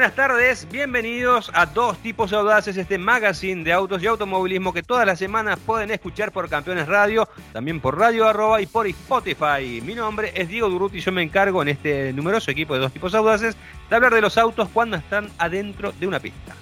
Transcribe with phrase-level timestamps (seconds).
[0.00, 5.04] buenas tardes, bienvenidos a Dos Tipos Audaces, este magazine de autos y automovilismo que todas
[5.04, 9.82] las semanas pueden escuchar por Campeones Radio, también por Radio Arroba y por Spotify.
[9.84, 12.92] Mi nombre es Diego Duruti y yo me encargo en este numeroso equipo de Dos
[12.94, 13.58] Tipos Audaces
[13.90, 16.56] de hablar de los autos cuando están adentro de una pista.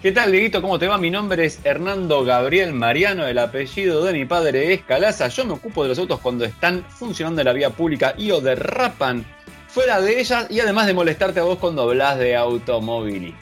[0.00, 0.62] ¿Qué tal, Dieguito?
[0.62, 0.96] ¿Cómo te va?
[0.96, 5.26] Mi nombre es Hernando Gabriel Mariano, el apellido de mi padre es Calaza.
[5.26, 8.40] Yo me ocupo de los autos cuando están funcionando en la vía pública y o
[8.40, 9.26] derrapan
[9.72, 13.38] fuera de ellas y además de molestarte a vos cuando hablas de automovilismo.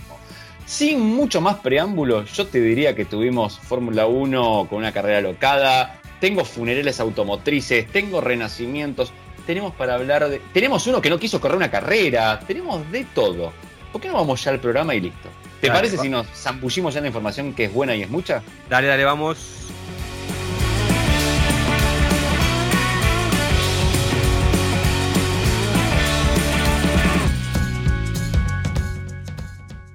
[0.66, 5.98] Sin mucho más preámbulo, yo te diría que tuvimos Fórmula 1 con una carrera locada,
[6.20, 9.10] tengo funerales automotrices, tengo renacimientos,
[9.46, 10.42] tenemos para hablar de...
[10.52, 13.50] Tenemos uno que no quiso correr una carrera, tenemos de todo.
[13.91, 15.30] ¿Por qué no vamos ya al programa y listo?
[15.62, 18.42] ¿Te parece si nos zambullimos ya en la información que es buena y es mucha?
[18.69, 19.69] Dale, dale, vamos.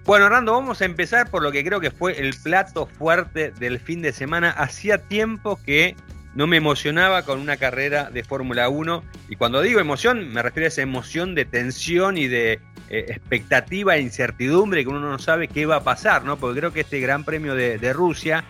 [0.05, 3.79] Bueno, Hernando, vamos a empezar por lo que creo que fue el plato fuerte del
[3.79, 4.49] fin de semana.
[4.49, 5.95] Hacía tiempo que
[6.35, 9.01] no me emocionaba con una carrera de Fórmula 1.
[9.29, 13.95] Y cuando digo emoción, me refiero a esa emoción de tensión y de eh, expectativa
[13.95, 16.37] e incertidumbre que uno no sabe qué va a pasar, ¿no?
[16.37, 18.43] Porque creo que este Gran Premio de, Rusia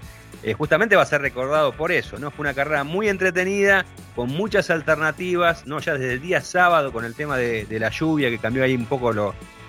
[0.44, 2.30] eh, justamente va a ser recordado por eso, ¿no?
[2.30, 5.80] Fue una carrera muy entretenida, con muchas alternativas, ¿no?
[5.80, 8.86] Ya desde el día sábado con el tema de, la lluvia que cambió ahí un
[8.86, 9.12] poco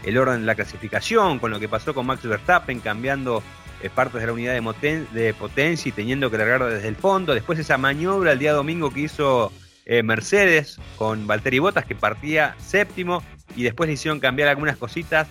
[0.05, 3.43] el orden de la clasificación, con lo que pasó con Max Verstappen cambiando
[3.83, 7.35] eh, partes de la unidad de, potencia y teniendo que largar desde el fondo.
[7.35, 9.53] Después esa maniobra el día domingo que hizo
[9.85, 13.23] eh, Mercedes con Valtteri Bottas que partía séptimo
[13.55, 15.29] y después le hicieron cambiar algunas cositas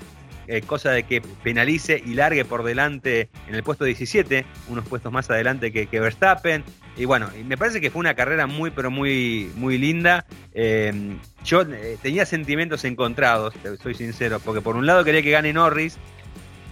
[0.48, 5.12] eh, cosa de que penalice y largue por delante en el puesto 17, unos puestos
[5.12, 6.64] más adelante que, Verstappen.
[6.96, 10.26] Y bueno, me parece que fue una carrera muy, pero muy, muy linda.
[10.54, 15.54] Em, yo eh, tenía sentimientos encontrados, soy sincero, porque por un lado quería que gane
[15.54, 15.98] Norris,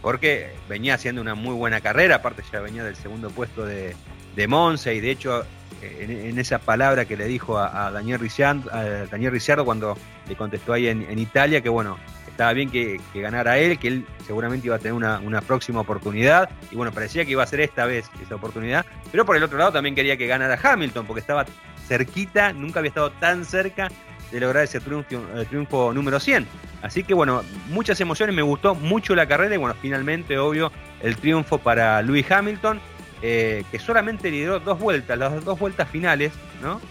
[0.01, 3.95] porque venía haciendo una muy buena carrera, aparte ya venía del segundo puesto de,
[4.35, 5.45] de Monza y de hecho
[5.81, 9.97] en, esa palabra que le dijo a, Daniel, Ricciardo, cuando
[10.28, 11.97] le contestó ahí en, Italia, que bueno,
[12.31, 16.75] estaba bien que, ganara él, que él seguramente iba a tener una, próxima oportunidad, y
[16.75, 19.72] bueno, parecía que iba a ser esta vez esa oportunidad, pero por el otro lado
[19.72, 21.46] también quería que ganara Hamilton, porque estaba
[21.88, 23.90] cerquita, nunca había estado tan cerca
[24.31, 26.47] de lograr ese triunfo, el triunfo número 100.
[26.81, 30.72] Así que bueno, muchas emociones, me gustó mucho la carrera y bueno, finalmente, obvio,
[31.02, 32.80] el triunfo para Lewis Hamilton,
[33.22, 36.31] eh, que solamente lideró dos vueltas, las dos vueltas finales,
[36.62, 36.81] ¿no?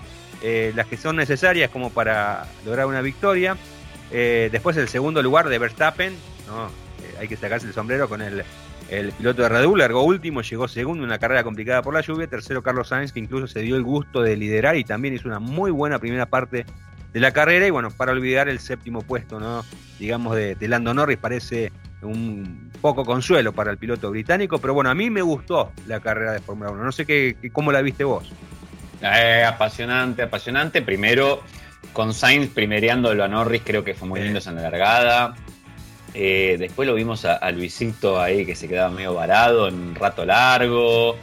[0.42, 3.56] Eh, las que son necesarias como para lograr una victoria.
[4.10, 6.14] Eh, después el segundo lugar de Verstappen,
[6.46, 6.70] ¿no?
[7.18, 8.44] hay que sacarse el sombrero con el,
[8.88, 12.00] el piloto de Red Bull, largó último, llegó segundo en una carrera complicada por la
[12.00, 12.26] lluvia.
[12.26, 15.38] Tercero Carlos Sainz, que incluso se dio el gusto de liderar y también hizo una
[15.38, 16.64] muy buena primera parte
[17.12, 17.66] de la carrera.
[17.66, 19.64] Y bueno, para olvidar el séptimo puesto, ¿no?
[19.98, 21.72] Digamos, de, de Lando Norris, parece
[22.02, 26.32] un poco consuelo para el piloto británico, pero bueno, a mí me gustó la carrera
[26.32, 26.82] de Fórmula 1.
[26.82, 28.32] No sé qué, cómo la viste vos.
[29.02, 30.82] Eh, apasionante, apasionante.
[30.82, 31.42] Primero,
[31.92, 35.34] con Sainz primereándolo a Norris, creo que fue muy lindo esa largada.
[36.12, 40.24] Eh, después lo vimos a, Luisito ahí que se quedaba medio varado en un rato
[40.24, 41.16] largo.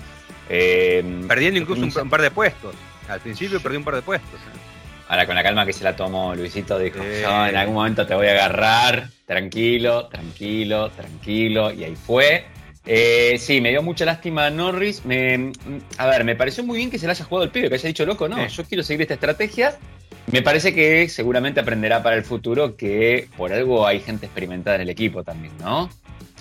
[0.49, 2.73] Eh, Perdiendo incluso un, par de puestos.
[3.09, 4.39] Al principio perdió un par de puestos.
[5.09, 8.27] Ahora con la calma que se la tomó Luisito, dijo, en algún momento te voy
[8.27, 12.45] a agarrar, tranquilo, tranquilo, tranquilo, y ahí fue.
[12.87, 15.03] Eh, sí, me dio mucha lástima a Norris.
[15.05, 15.51] Me,
[15.97, 17.87] a ver, me pareció muy bien que se le haya jugado el pibe, que haya
[17.87, 19.77] dicho, loco, no, yo quiero seguir esta estrategia.
[20.31, 24.83] Me parece que seguramente aprenderá para el futuro que por algo hay gente experimentada en
[24.83, 25.89] el equipo también, ¿no?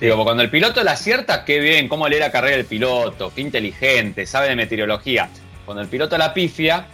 [0.00, 3.40] Digo, cuando el piloto la acierta, qué bien, cómo leer la carrera del piloto, qué
[3.40, 5.28] inteligente, sabe de meteorología.
[5.64, 6.86] Cuando el piloto la pifia,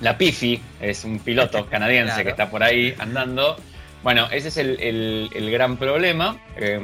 [0.00, 3.56] la Pifi, es un piloto canadiense que está por ahí andando.
[4.02, 6.38] Bueno, ese es el, gran problema.
[6.56, 6.80] Eh,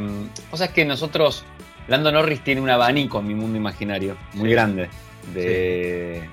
[0.50, 1.44] o sea, es que nosotros,
[1.88, 4.88] Lando Norris tiene un abanico en mi mundo imaginario muy grande
[5.34, 6.28] de,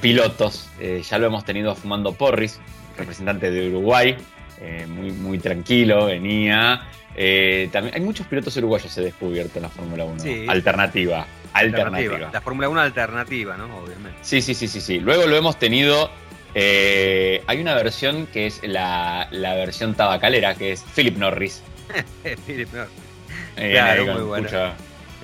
[0.00, 0.68] pilotos.
[0.80, 2.60] Eh, ya lo hemos tenido fumando Porris,
[2.96, 4.16] representante de Uruguay,
[4.60, 6.88] eh, muy, muy tranquilo, venía.
[7.16, 10.50] Eh, también hay muchos pilotos uruguayos he descubierto en la Fórmula 1.
[10.50, 11.26] Alternativa.
[11.52, 12.30] Alternativa.
[12.32, 13.64] La Fórmula 1 alternativa, ¿no?
[13.78, 14.18] Obviamente.
[14.22, 15.00] Sí, sí, sí, sí, sí.
[15.00, 16.10] Luego lo hemos tenido.
[16.54, 21.62] Eh, hay una versión que es la, versión tabacalera, que es Philip Norris.
[22.46, 23.09] Philip Norris.
[23.56, 24.48] Eh, claro, muy bueno.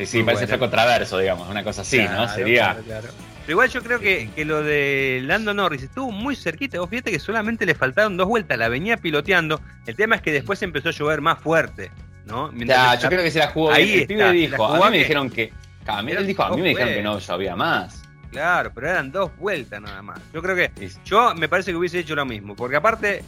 [0.04, 0.58] sí, parece bueno.
[0.58, 2.28] contraverso, digamos, una cosa así, ¿no?
[2.28, 2.76] Sería.
[2.84, 3.08] Claro,
[3.42, 6.78] Pero igual yo creo que, que, lo de Lando Norris estuvo muy cerquita.
[6.80, 9.60] Vos fíjate que solamente le faltaron dos vueltas, la venía piloteando.
[9.86, 11.90] El tema es que después empezó a llover más fuerte,
[12.24, 12.52] ¿no?
[12.52, 14.20] ya, yo creo que se la jugó Ahí bien.
[14.20, 15.52] El dijo, a mí me dijeron que
[15.86, 18.02] a mí, dijo, a mí me dijeron que no llovía más.
[18.30, 20.20] Claro, pero eran dos vueltas nada más.
[20.32, 20.70] Yo creo que.
[21.04, 22.56] Yo me parece que hubiese hecho lo mismo.
[22.56, 23.22] Porque aparte,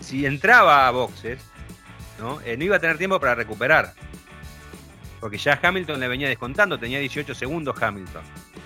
[0.00, 1.40] si entraba a boxes,
[2.18, 2.40] ¿no?
[2.42, 3.92] Eh, no iba a tener tiempo para recuperar.
[5.24, 8.22] Porque ya Hamilton le venía descontando, tenía 18 segundos Hamilton.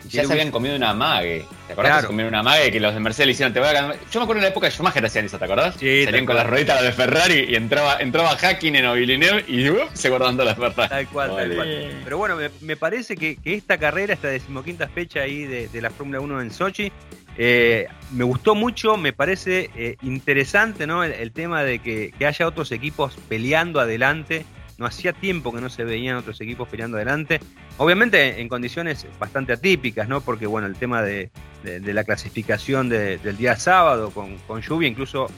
[0.09, 1.45] Ya se habían comido una mague.
[1.69, 3.53] ¿Te acordás que se comieron una mague que los de Mercedes le hicieron?
[3.53, 5.77] Te voy a Yo me acuerdo en la época de Schumacher hacían eso, ¿te acordás?
[5.79, 9.83] Sí, Salían con las rueditas de Ferrari y entraba, entraba Hakkinen o Villeneuve y uh,
[9.93, 10.89] se guardando las Ferrari.
[10.89, 12.01] Tal cual, tal cual.
[12.03, 16.43] Pero bueno, me, parece que, esta carrera, esta decimoquinta fecha ahí de, la Fórmula 1
[16.43, 16.91] en Sochi,
[17.37, 21.05] eh, me gustó mucho, me parece eh, interesante ¿no?
[21.05, 24.45] El, tema de que, que haya otros equipos peleando adelante
[24.79, 27.41] no hacía tiempo que no se veían otros equipos peleando adelante.
[27.77, 30.21] Obviamente en condiciones bastante atípicas, ¿no?
[30.21, 31.31] Porque, bueno, el tema de,
[31.63, 35.29] la clasificación del día sábado con, lluvia, incluso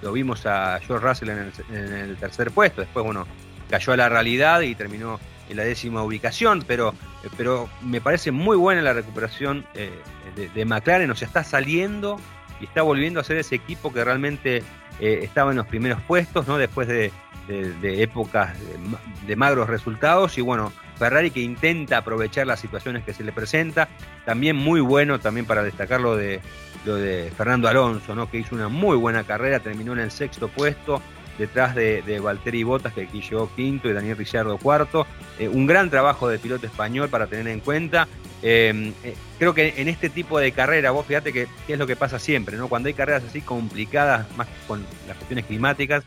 [0.00, 2.80] lo vimos a George Russell en el, tercer puesto.
[2.80, 3.26] Después, bueno,
[3.68, 5.18] cayó a la realidad y terminó
[5.48, 6.94] en la décima ubicación, pero,
[7.36, 9.90] pero me parece muy buena la recuperación eh,
[10.54, 12.18] de, McLaren, o sea, está saliendo
[12.60, 14.62] y está volviendo a ser ese equipo que realmente
[15.00, 16.56] eh, estaba en los primeros puestos, ¿no?
[16.56, 17.12] Después de,
[17.46, 18.56] de, épocas
[19.26, 23.88] de, magros resultados y bueno, Ferrari que intenta aprovechar las situaciones que se le presenta,
[24.24, 26.40] también muy bueno también para destacar lo de,
[26.84, 28.30] lo de Fernando Alonso, ¿no?
[28.30, 31.02] que hizo una muy buena carrera, terminó en el sexto puesto,
[31.38, 35.06] detrás de, de Valtteri Bottas, que aquí llegó quinto, y Daniel Ricciardo cuarto.
[35.38, 38.08] Eh, un gran trabajo de piloto español para tener en cuenta.
[38.42, 41.96] Eh, eh, creo que en este tipo de carrera, vos fíjate que, es lo que
[41.96, 42.68] pasa siempre, ¿no?
[42.68, 46.04] Cuando hay carreras así complicadas, más con las cuestiones climáticas,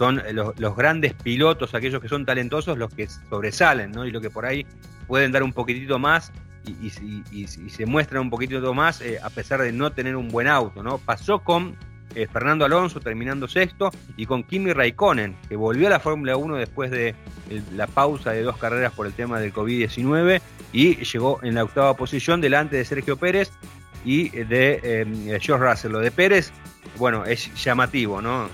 [0.00, 4.06] son los, grandes pilotos, aquellos que son talentosos, los que sobresalen, ¿no?
[4.06, 4.64] Y lo que por ahí
[5.06, 6.32] pueden dar un poquitito más
[6.64, 10.82] y, se muestran un poquitito más eh, a pesar de no tener un buen auto,
[10.82, 10.96] ¿no?
[10.96, 11.76] Pasó con
[12.14, 16.56] eh, Fernando Alonso terminando sexto y con Kimi Raikkonen, que volvió a la Fórmula 1
[16.56, 17.14] después de
[17.76, 20.40] la pausa de dos carreras por el tema del COVID-19
[20.72, 23.52] y llegó en la octava posición delante de Sergio Pérez
[24.06, 25.92] y de eh, George Russell.
[25.92, 26.52] Lo de Pérez,
[26.96, 28.48] bueno, es llamativo, ¿no?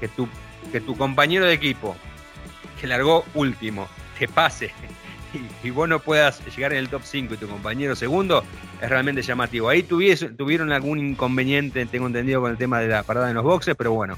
[0.00, 0.28] Que tu,
[0.72, 1.96] que tu compañero de equipo,
[2.80, 3.88] que largó último,
[4.18, 4.72] te pase
[5.62, 8.44] y, vos no puedas llegar en el top 5 y tu compañero segundo,
[8.80, 9.68] es realmente llamativo.
[9.68, 13.74] Ahí tuvieron algún inconveniente, tengo entendido, con el tema de la parada en los boxes,
[13.76, 14.16] pero bueno,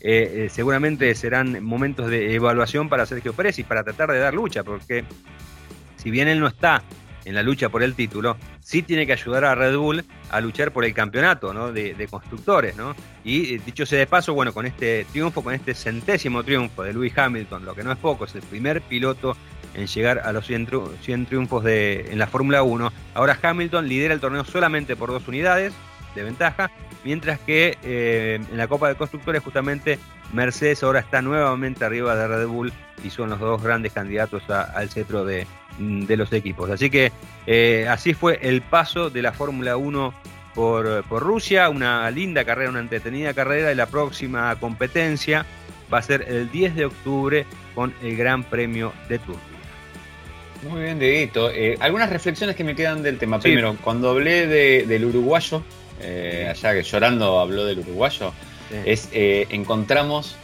[0.00, 4.34] eh, eh, seguramente serán momentos de evaluación para Sergio Pérez y para tratar de dar
[4.34, 5.04] lucha, porque
[5.96, 6.82] si bien él no está
[7.28, 10.72] en la lucha por el título, sí tiene que ayudar a Red Bull a luchar
[10.72, 11.70] por el campeonato ¿no?
[11.72, 12.74] de, constructores.
[12.74, 12.96] ¿no?
[13.22, 16.94] Y eh, dicho sea de paso, bueno, con este triunfo, con este centésimo triunfo de
[16.94, 19.36] Lewis Hamilton, lo que no es poco, es el primer piloto
[19.74, 22.92] en llegar a los 100, triunfos de, en la Fórmula 1.
[23.12, 25.74] Ahora Hamilton lidera el torneo solamente por dos unidades
[26.14, 26.70] de ventaja,
[27.04, 29.98] mientras que eh, en la Copa de Constructores justamente
[30.32, 32.72] Mercedes ahora está nuevamente arriba de Red Bull
[33.04, 35.46] y son los dos grandes candidatos al cetro de,
[35.78, 36.70] de los equipos.
[36.70, 37.12] Así que
[37.46, 40.14] eh, así fue el paso de la Fórmula 1
[40.54, 45.46] por, por, Rusia, una linda carrera, una entretenida carrera y la próxima competencia
[45.92, 49.42] va a ser el 10 de octubre con el Gran Premio de Turquía.
[50.68, 51.50] Muy bien, Dieguito.
[51.52, 53.38] Eh, algunas reflexiones que me quedan del tema.
[53.38, 54.46] Primero, cuando hablé
[54.84, 55.62] del uruguayo,
[56.00, 58.32] eh, allá que llorando habló del uruguayo,
[58.84, 60.36] es encontramos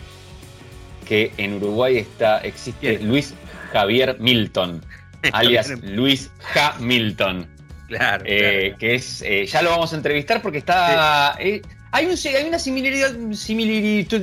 [1.04, 3.34] que en Uruguay está existe Luis
[3.72, 4.82] Javier Milton.
[5.32, 7.46] alias Luis Hamilton.
[7.88, 11.36] Claro, eh, Que es, eh, ya lo vamos a entrevistar porque está.
[11.38, 11.60] Eh,
[11.92, 14.20] hay, un, hay una similitud, similitud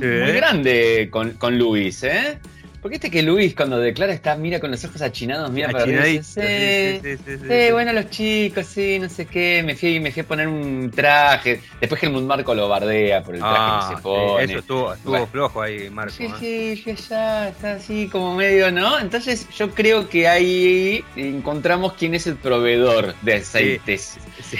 [0.00, 2.38] muy grande con, con Luis, ¿eh?
[2.82, 6.02] Porque este que Luis cuando declara está, mira con los ojos achinados, mira para arriba.
[6.04, 9.62] Sí, sí, sí, bueno, los chicos, sí, no sé qué.
[9.64, 11.60] Me fui, me fui a poner un traje.
[11.78, 14.44] Después Helmut Marco lo bardea por el traje que ah, se pone.
[14.44, 16.12] eso estuvo, estuvo flojo ahí, Marco.
[16.12, 16.80] Sí, ¿eh?
[16.82, 18.98] sí, ya está así como medio, ¿no?
[18.98, 24.16] Entonces yo creo que ahí encontramos quién es el proveedor de aceites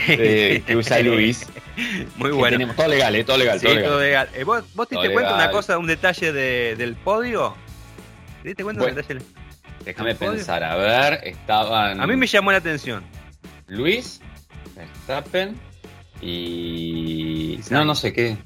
[0.06, 1.46] que usa Luis.
[2.16, 2.56] Muy bueno.
[2.56, 3.24] Tenemos todo legal, ¿eh?
[3.24, 3.60] Todo legal.
[3.60, 3.90] todo legal.
[3.90, 4.28] Todo legal.
[4.34, 7.54] Eh, ¿Vos, te cuenta una cosa, un detalle de, del podio?
[8.42, 8.86] ¿Te diste cuenta
[9.84, 12.00] Déjame pensar, a ver, estaban.
[12.00, 13.02] A mí me llamó la atención.
[13.66, 14.20] Luis,
[14.76, 15.56] Verstappen
[16.20, 17.60] y.
[17.70, 18.36] No, no sé qué.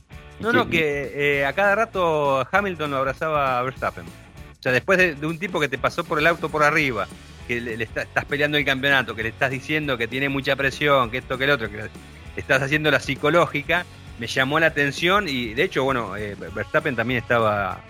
[0.40, 4.04] No, no, que eh, a cada rato Hamilton lo abrazaba a Verstappen.
[4.04, 7.06] O sea, después de, un tipo que te pasó por el auto por arriba,
[7.46, 11.18] que le, estás peleando el campeonato, que le estás diciendo que tiene mucha presión, que
[11.18, 11.88] esto, que el otro, que
[12.36, 13.84] estás haciendo la psicológica,
[14.18, 17.80] me llamó la atención y de hecho, bueno, eh, Verstappen también estaba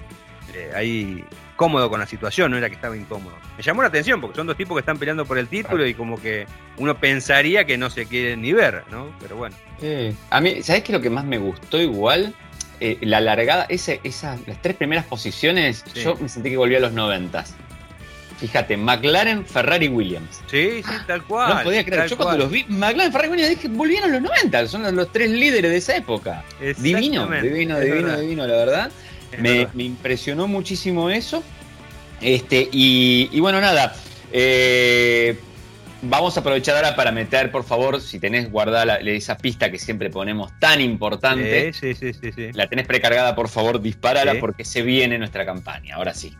[0.55, 1.25] eh, ahí
[1.57, 3.35] cómodo con la situación, no era que estaba incómodo.
[3.57, 5.95] Me llamó la atención porque son dos tipos que están peleando por el título y
[5.95, 6.47] como que
[6.79, 9.15] uno pensaría que no se quieren ni ver, ¿no?
[9.21, 9.57] Pero bueno.
[10.31, 12.35] A mí, ¿sabes qué es lo que más me gustó igual?
[12.81, 16.81] Eh, la largada, ese, esas, las tres primeras posiciones, yo me sentí que volví a
[16.81, 17.55] los noventas.
[18.39, 20.43] Fíjate, McLaren, Ferrari, Williams.
[20.51, 21.55] Sí, sí, tal cual.
[21.55, 22.09] No podía creer.
[22.09, 24.67] Yo cuando los vi, McLaren, Ferrari, Williams, dije, volvieron a los 90.
[24.67, 26.45] Son los, tres líderes de esa época.
[26.79, 28.93] Divino, divino, divino, divino, la verdad.
[29.39, 31.43] Me, impresionó muchísimo eso.
[32.21, 33.95] Este, y, bueno, nada.
[34.33, 35.39] Eh,
[36.03, 40.11] vamos a aprovechar ahora para meter, por favor, si tenés guardada esa pista que siempre
[40.11, 41.73] ponemos tan importante.
[41.73, 42.53] Sí, sí, sí, sí.
[42.53, 45.97] La tenés precargada, por favor, dispárala porque se viene nuestra campaña.
[45.97, 46.35] Ahora sí.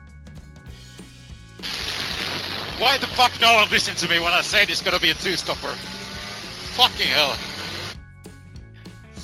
[2.81, 5.15] Why the fuck no one listen to me when I say it's gonna be a
[5.15, 5.71] two-stopper?
[6.75, 7.35] Fucking hell.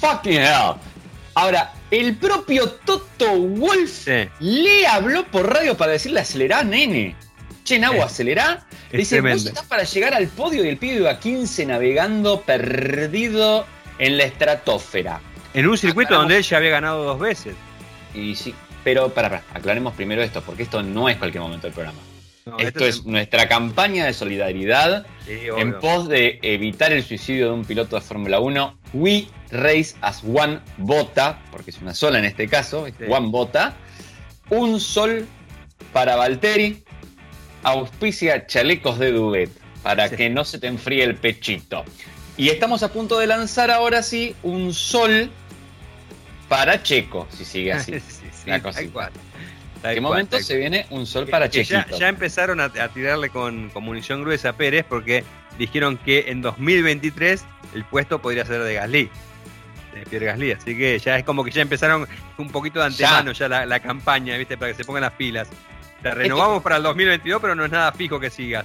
[0.01, 0.77] Fucking hell.
[1.35, 4.07] Ahora, el propio Toto Wolf
[4.41, 7.17] le habló por radio para decirle acelerá, nene.
[7.65, 8.65] Che, Nagua, acelerá.
[8.93, 13.67] Dice, vos estás para llegar al podio y el pibe iba a 15 navegando perdido
[13.99, 15.21] en la estratosfera.
[15.55, 17.55] En un circuito donde él ya había ganado dos veces.
[18.15, 21.75] Y sí, pero para, para, aclaremos primero esto, porque esto no es cualquier momento del
[21.75, 22.01] programa.
[22.59, 27.97] Esto es nuestra campaña de solidaridad en pos de evitar el suicidio de un piloto
[27.97, 28.79] de Fórmula 1.
[28.95, 33.77] We Race as One Bota, porque es una sola en este caso, One Bota.
[34.51, 35.27] Un sol
[35.93, 36.83] para Valtteri,
[37.63, 39.51] auspicia chalecos de Duet,
[39.83, 41.85] para que no se te enfríe el pechito.
[42.37, 45.31] Y estamos a punto de lanzar ahora sí un sol
[46.49, 47.93] para Checo, si sigue así.
[48.47, 48.61] la
[49.83, 51.75] ¿En qué momento se viene un sol para Checo?
[51.99, 55.25] Ya, empezaron a, tirarle con, munición gruesa a Pérez porque
[55.59, 57.45] dijeron que en 2023
[57.75, 59.11] el puesto podría ser de Gasly,
[59.95, 60.53] de Pierre Gasly.
[60.53, 62.07] Así que ya es como que ya empezaron
[62.37, 64.59] un poquito de antemano ya, la, campaña, ¿viste?
[64.59, 65.49] Para que se pongan las pilas.
[66.03, 68.65] Te renovamos para el 2022, pero no es nada fijo que sigas.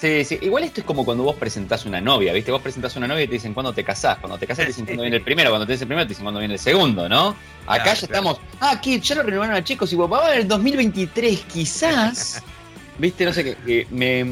[0.00, 0.38] Sí, sí.
[0.42, 2.52] Igual esto es como cuando vos presentás una novia, ¿viste?
[2.52, 4.18] Vos presentás una novia y te dicen cuándo te casás.
[4.18, 6.10] Cuando te casás te dicen cuándo viene el primero, cuando te dicen el primero te
[6.10, 7.34] dicen cuándo viene el segundo, ¿no?
[7.66, 8.38] Acá ya estamos.
[8.60, 12.42] Ah, aquí ya lo renovaron a chicos y vos, va a el 2023, quizás.
[12.98, 13.24] ¿Viste?
[13.24, 13.86] No sé qué.
[13.90, 14.24] me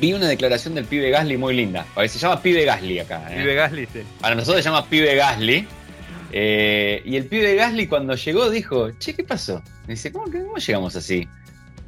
[0.00, 1.86] vi una declaración del pibe Gasly muy linda.
[2.06, 3.28] Se llama pibe Gasly acá.
[3.30, 3.42] ¿eh?
[3.42, 4.00] Pibe Gasly, sí.
[4.20, 5.66] Para nosotros se llama pibe Gasly.
[6.32, 9.62] Eh, y el pibe Gasly cuando llegó dijo, che, ¿qué pasó?
[9.86, 11.28] Me dice, ¿cómo, cómo llegamos así?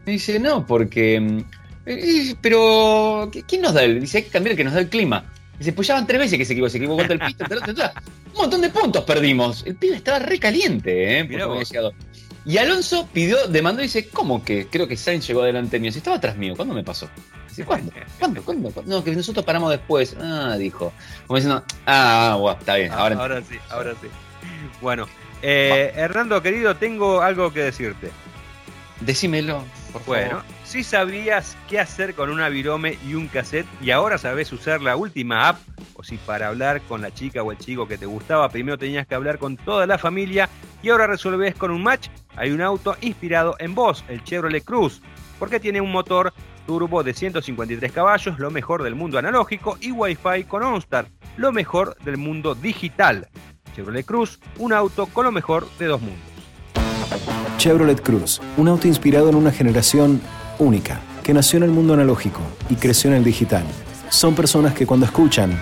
[0.05, 1.45] Me dice, no, porque mm,
[1.87, 4.00] eh, pero, ¿quién nos da el?
[4.00, 5.25] Dice, hay que cambiar el que nos da el clima.
[5.59, 7.45] Dice, pues ya van tres veces que se equivocó, se equivocó contra el pito.
[7.47, 9.64] un montón de puntos perdimos.
[9.66, 11.28] El pibe estaba re caliente, ¿eh?
[12.45, 14.69] Y Alonso pidió, demandó y dice, ¿cómo que?
[14.69, 15.90] Creo que Sainz llegó adelante mío.
[15.90, 17.09] Si estaba atrás mío, ¿cuándo me pasó?
[17.49, 17.90] Dice, ¿cuándo?
[18.19, 18.43] ¿Cuándo?
[18.43, 18.73] ¿Cuándo?
[18.87, 20.16] No, que nosotros paramos después.
[20.21, 20.93] Ah, dijo.
[21.26, 22.93] Como diciendo, ah, bueno, está bien.
[22.93, 24.09] Ahora, ahora sí, ahora sí.
[24.81, 25.09] Bueno,
[25.43, 28.11] eh, Hernando, querido, tengo algo que decirte.
[29.00, 29.62] Decímelo.
[30.06, 34.82] Bueno, si sabías qué hacer con una virome y un cassette y ahora sabes usar
[34.82, 35.58] la última app,
[35.94, 39.06] o si para hablar con la chica o el chico que te gustaba primero tenías
[39.06, 40.48] que hablar con toda la familia
[40.82, 45.00] y ahora resolves con un match, hay un auto inspirado en vos, el Chevrolet Cruz,
[45.38, 46.32] porque tiene un motor
[46.66, 51.96] turbo de 153 caballos, lo mejor del mundo analógico, y Wi-Fi con OnStar, lo mejor
[52.04, 53.28] del mundo digital.
[53.74, 56.36] Chevrolet Cruz, un auto con lo mejor de dos mundos.
[57.66, 60.20] Chevrolet Cruz, un auto inspirado en una generación
[60.61, 63.64] única, que nació en el mundo analógico y creció en el digital.
[64.08, 65.61] Son personas que cuando escuchan,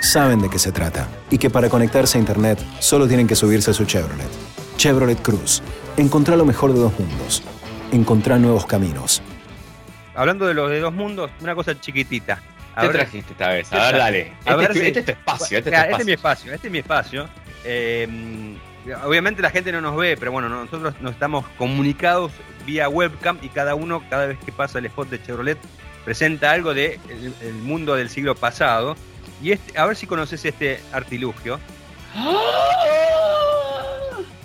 [0.00, 3.72] saben de qué se trata y que para conectarse a Internet solo tienen que subirse
[3.72, 4.28] a su Chevrolet.
[4.76, 5.60] Chevrolet Cruz.
[5.96, 7.42] Encontrá lo mejor de dos mundos.
[7.90, 9.22] Encontrá nuevos caminos.
[10.14, 12.40] Hablando de los de dos mundos, una cosa chiquitita.
[12.80, 13.72] ¿Qué trajiste esta vez?
[13.72, 14.32] A ver, dale.
[14.46, 15.58] este, este, es tu espacio.
[15.58, 16.52] Este, este, es mi espacio.
[16.52, 17.28] Este es mi espacio.
[17.64, 18.56] Eh,
[19.04, 22.32] obviamente la gente no nos ve, pero bueno, nosotros nos estamos comunicados
[22.66, 25.58] vía webcam y cada uno, cada vez que pasa el spot de Chevrolet,
[26.04, 28.96] presenta algo del de el mundo del siglo pasado.
[29.42, 31.58] Y este, a ver si conoces este artilugio.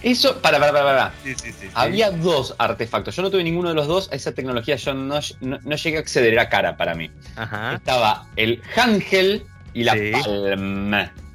[0.01, 1.13] Eso, para, para, para,
[1.73, 3.15] Había dos artefactos.
[3.15, 4.09] Yo no tuve ninguno de los dos.
[4.11, 6.33] A esa tecnología yo no, no, llegué a acceder.
[6.33, 7.11] Era cara para mí.
[7.73, 9.43] Estaba el Hangel
[9.73, 10.93] y la Palm.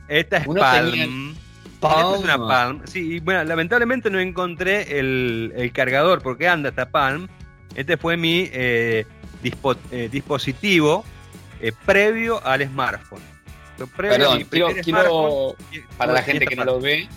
[0.08, 1.34] Esta es Palm.
[1.82, 2.82] Es una Palm.
[2.86, 7.28] Sí, bueno, lamentablemente no encontré el, cargador porque anda esta Palm.
[7.74, 9.06] Este fue mi eh,
[9.90, 11.04] eh, dispositivo
[11.60, 13.22] eh, previo al smartphone.
[13.96, 15.56] Perdón, quiero,
[15.96, 17.08] para la gente que no lo ve,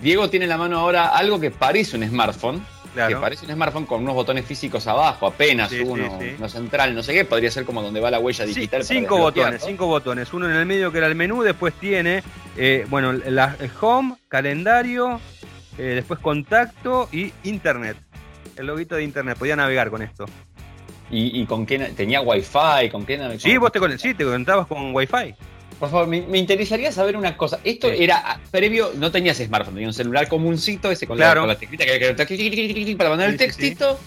[0.00, 2.64] Diego tiene en la mano ahora algo que parece un smartphone.
[3.08, 7.12] Que parece un smartphone con unos botones físicos abajo, apenas uno, no central, no sé
[7.12, 8.82] qué, podría ser como donde va la huella digital.
[8.84, 10.32] cinco botones, cinco botones.
[10.32, 12.22] Uno en el medio que era el menú, después tiene,
[12.56, 15.20] eh, bueno, la home, calendario,
[15.78, 17.96] eh, después contacto y internet.
[18.56, 20.24] El loguito de internet, podía navegar con esto.
[21.10, 21.78] ¿Y, con qué?
[21.78, 22.90] ¿Tenía wifi?
[22.90, 23.38] ¿Con qué?
[23.38, 25.34] Sí, vos te, sí, te conectabas con wifi.
[25.78, 27.58] Por favor, me, interesaría saber una cosa.
[27.62, 31.58] Esto era previo, no tenías smartphone, tenías un celular comuncito ese con, la, con la
[31.58, 33.98] teclita que, para mandar el textito.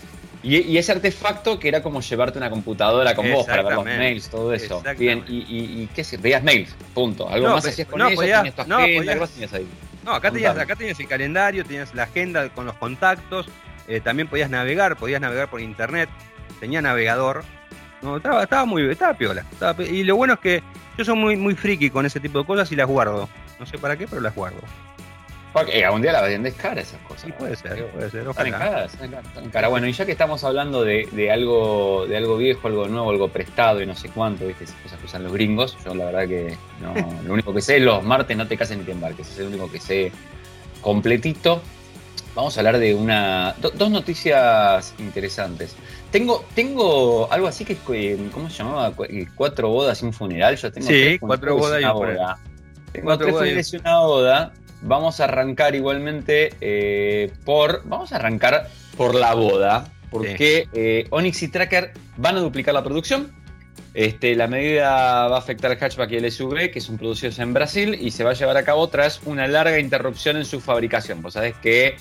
[0.42, 4.30] Y, ese artefacto que era como llevarte una computadora con vos para ver los mails,
[4.30, 4.82] todo eso.
[4.98, 7.30] Bien, y, y, qué sé, veías mails, punto.
[7.30, 9.68] Algo más hacías con eso, tenías tu agenda, podías, tenías ahí.
[10.06, 13.48] No, acá tenías, acá tenías el calendario, tenías la agenda con los contactos,
[13.88, 16.10] eh, también podías navegar, podías navegar por internet,
[16.60, 17.44] tenía navegador.
[18.02, 19.46] No, estaba, estaba muy, estaba piola.
[19.92, 20.64] y lo bueno es que
[21.00, 23.30] yo soy muy, muy friki con ese tipo de cosas y las guardo.
[23.58, 24.60] No sé para qué, pero las guardo.
[25.54, 27.22] Porque algún día la vendes cara esas cosas.
[27.22, 28.28] Sí, puede ser, puede ser.
[28.28, 28.90] Ojalá.
[29.50, 29.70] cara.
[29.70, 33.82] Bueno, y ya que estamos hablando de, algo de algo viejo, algo nuevo, algo prestado
[33.82, 34.66] y no sé cuánto, ¿viste?
[34.66, 36.94] esas cosas que usan los gringos, yo la verdad que no,
[37.26, 39.48] lo único que sé es los martes no te cases ni te embarques, es el
[39.48, 40.12] único que sé
[40.82, 41.62] completito.
[42.36, 45.78] Vamos a hablar de una dos noticias interesantes.
[46.12, 47.76] Tengo, tengo algo así que,
[48.32, 48.94] ¿cómo se llamaba?
[49.36, 50.56] Cuatro bodas y un funeral.
[50.56, 52.40] Yo tengo sí, cuatro bodas y una boda.
[52.92, 57.84] Tengo tres funerales y una boda vamos a arrancar igualmente eh, por.
[57.86, 59.92] Vamos a arrancar por la boda.
[60.10, 63.32] Porque eh, Onyx y Tracker van a duplicar la producción.
[63.94, 67.54] Este, la medida va a afectar al hatchback y el SUV, que son producidos en
[67.54, 71.22] Brasil, y se va a llevar a cabo tras una larga interrupción en su fabricación.
[71.22, 71.96] Vos sabés que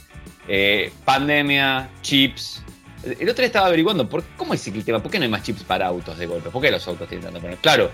[0.48, 2.62] eh, pandemia, chips.
[3.04, 5.00] El otro día estaba averiguando, ¿por, ¿cómo es el tema?
[5.00, 6.50] ¿Por qué no hay más chips para autos de golpe?
[6.50, 7.58] ¿Por qué los autos tienen tanto poner?
[7.58, 7.90] Claro,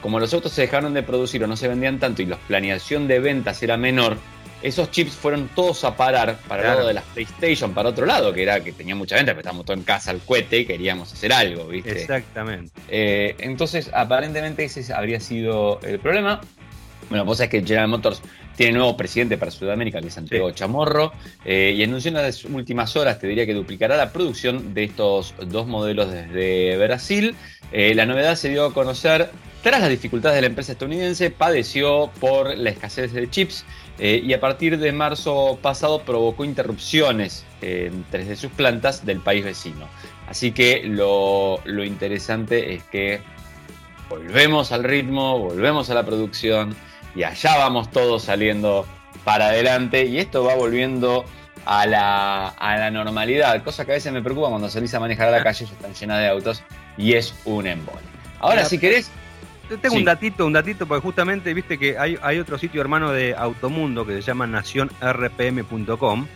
[0.00, 3.08] como los autos se dejaron de producir o no se vendían tanto y la planeación
[3.08, 4.16] de ventas era menor,
[4.62, 8.32] esos chips fueron todos a parar para el lado de las PlayStation, para otro lado,
[8.32, 11.12] que era que tenía mucha venta, pero estábamos todos en casa al cohete y queríamos
[11.12, 12.00] hacer algo, ¿viste?
[12.00, 12.72] Exactamente.
[12.88, 16.40] Eh, entonces, aparentemente ese habría sido el problema.
[17.08, 18.22] Bueno, vos sabés que General Motors
[18.56, 21.12] tiene nuevo presidente para Sudamérica, que es Santiago Chamorro,
[21.44, 25.34] eh, y anunció en las últimas horas, te diría que duplicará la producción de estos
[25.46, 27.34] dos modelos desde Brasil.
[27.72, 29.30] Eh, la novedad se dio a conocer
[29.62, 33.64] tras las dificultades de la empresa estadounidense, padeció por la escasez de chips
[33.98, 39.18] eh, y a partir de marzo pasado provocó interrupciones en tres de sus plantas del
[39.18, 39.88] país vecino.
[40.28, 43.20] Así que lo, interesante es que
[44.08, 46.76] volvemos al ritmo, volvemos a la producción
[47.16, 48.86] y allá vamos todos saliendo
[49.24, 51.24] para adelante y esto va volviendo
[51.64, 55.28] a la, a la normalidad, cosa que a veces me preocupa cuando salís a manejar
[55.28, 56.62] a la calle, ya están llenas de autos
[56.96, 58.06] y es un embole.
[58.38, 59.10] Ahora, si querés,
[59.82, 63.34] tengo un datito, un datito, porque justamente viste que hay, hay otro sitio hermano de
[63.34, 66.26] Automundo que se llama nacionrpm.com.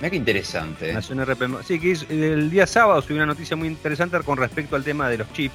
[0.00, 0.92] Mira qué interesante.
[0.92, 1.24] Nación
[1.64, 5.18] Sí, que el día sábado subió una noticia muy interesante con respecto al tema de
[5.18, 5.54] los chips.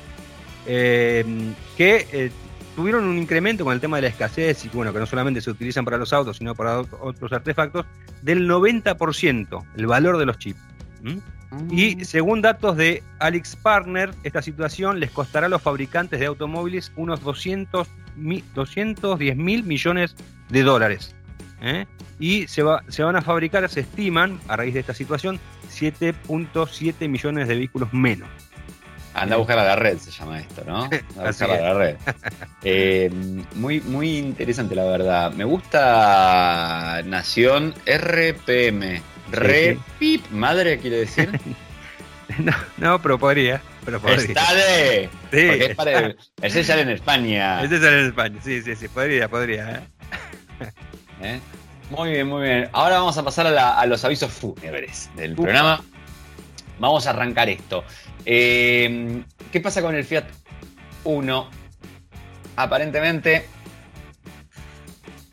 [0.65, 1.23] Eh,
[1.77, 2.31] que eh,
[2.77, 5.49] tuvieron un incremento con el tema de la escasez y bueno, que no solamente se
[5.49, 7.87] utilizan para los autos, sino para otros artefactos,
[8.21, 10.59] del 90% el valor de los chips.
[11.71, 16.91] Y según datos de Alex Partner, esta situación les costará a los fabricantes de automóviles
[16.97, 17.87] unos 200,
[18.53, 20.15] 210 mil millones
[20.49, 21.15] de dólares.
[21.61, 21.87] ¿eh?
[22.19, 25.39] Y se, va, se van a fabricar, se estiman, a raíz de esta situación,
[25.71, 28.29] 7.7 millones de vehículos menos.
[29.17, 30.83] Anda a buscar a la red, se llama esto, ¿no?
[30.91, 31.95] Anda a buscar a la red.
[32.63, 33.09] Eh,
[33.55, 35.31] muy, muy interesante, la verdad.
[35.31, 39.01] Me gusta Nación RPM.
[39.31, 41.39] Repip, madre, quiere decir.
[42.39, 43.61] no, no, pero podría.
[43.85, 44.25] Pero podría.
[44.25, 45.09] ¡Está de!
[45.31, 46.19] Sí.
[46.41, 47.63] ese sale en España.
[47.63, 49.69] Ese sale en España, sí, sí, sí, podría, podría.
[49.69, 50.71] ¿eh?
[51.21, 51.39] ¿Eh?
[51.89, 52.69] Muy bien, muy bien.
[52.73, 55.81] Ahora vamos a pasar a, los avisos fúnebres del programa.
[56.79, 57.83] Vamos a arrancar esto.
[58.25, 60.25] Eh, ¿Qué pasa con el Fiat
[61.03, 61.49] 1?
[62.55, 63.45] Aparentemente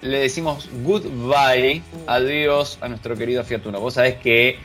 [0.04, 3.80] le decimos goodbye, adiós a nuestro querido Fiat Uno.
[3.80, 4.58] Vos sabés que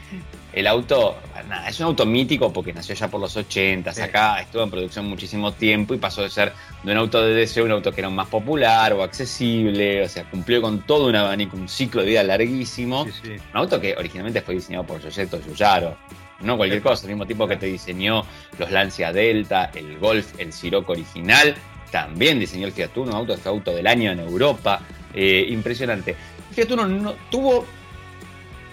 [0.51, 1.15] el auto,
[1.47, 5.05] nada, es un auto mítico porque nació ya por los 80, acá estuvo en producción
[5.05, 6.51] muchísimo tiempo y pasó de ser
[6.83, 10.29] de un auto de deseo un auto que era más popular o accesible, o sea,
[10.29, 13.03] cumplió con todo un abanico, un ciclo de vida larguísimo.
[13.03, 15.95] Un auto que originalmente fue diseñado por Giuseppe Giugiaro,
[16.41, 18.25] no cualquier cosa, el mismo tipo que te diseñó
[18.57, 21.55] los Lancia Delta, el Golf, el Sirocco original,
[21.91, 24.81] también diseñó el Fiat Uno, auto, auto del año en Europa.
[25.13, 26.15] Eh, impresionante.
[26.51, 27.65] Fiat Uno no, tuvo,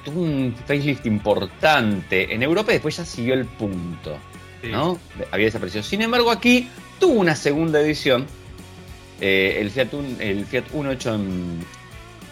[0.05, 4.19] tuvo un facelift importante en Europa y después ya siguió el punto.
[4.71, 4.99] ¿no?
[5.31, 5.83] Había desaparecido.
[5.83, 8.27] Sin embargo, aquí tuvo una segunda edición.
[9.21, 11.61] Eh, el, Fiat Un, el Fiat Uno hecho en,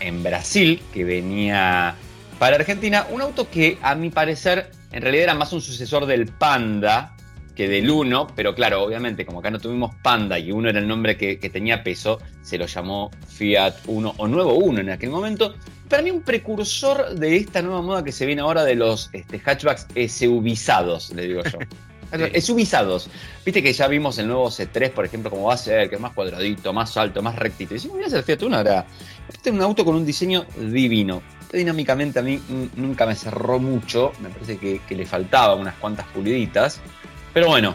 [0.00, 1.94] en Brasil, que venía
[2.38, 3.06] para Argentina.
[3.10, 7.16] Un auto que, a mi parecer, en realidad era más un sucesor del Panda
[7.56, 10.86] que del 1, pero claro, obviamente, como acá no tuvimos Panda y uno era el
[10.86, 15.54] nombre que, tenía peso, se lo llamó Fiat 1 o Nuevo 1 en aquel momento.
[15.88, 19.40] Para mí, un precursor de esta nueva moda que se viene ahora de los este,
[19.44, 21.58] hatchbacks SUVizados, le digo yo.
[22.40, 23.10] SUVizados.
[23.44, 26.00] Viste que ya vimos el nuevo C3, por ejemplo, como va a ser, que es
[26.00, 27.74] más cuadradito, más alto, más rectito.
[27.74, 28.86] Y si mira el Fiat 1 ahora.
[29.28, 31.20] Este es un auto con un diseño divino.
[31.54, 32.40] Dinámicamente a mí
[32.76, 36.80] nunca me cerró mucho, me parece que, que le faltaba unas cuantas puliditas.
[37.32, 37.74] Pero bueno,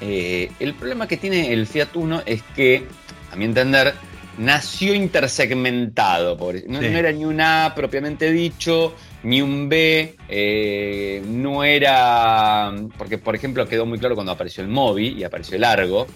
[0.00, 2.86] eh, el problema que tiene el Fiat Uno es que,
[3.30, 3.94] a mi entender,
[4.38, 6.36] nació intersegmentado.
[6.66, 10.16] No, era ni un A propiamente dicho, ni un B.
[10.28, 12.72] Eh, no era.
[12.98, 16.06] Porque, por ejemplo, quedó muy claro cuando apareció el Mobi y apareció el Argo.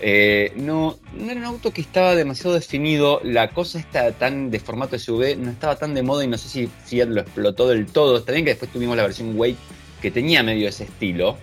[0.00, 3.20] Eh, no, no era un auto que estaba demasiado definido.
[3.22, 6.48] La cosa está tan de formato SUV, no estaba tan de moda y no sé
[6.48, 8.18] si Fiat lo explotó del todo.
[8.18, 9.56] Está bien que después tuvimos la versión Wake
[10.02, 11.38] que tenía medio ese estilo.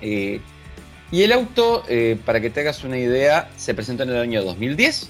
[0.00, 0.40] Eh,
[1.12, 4.44] y el auto, eh, para que te hagas una idea, se presentó en el año
[4.44, 5.08] 2010.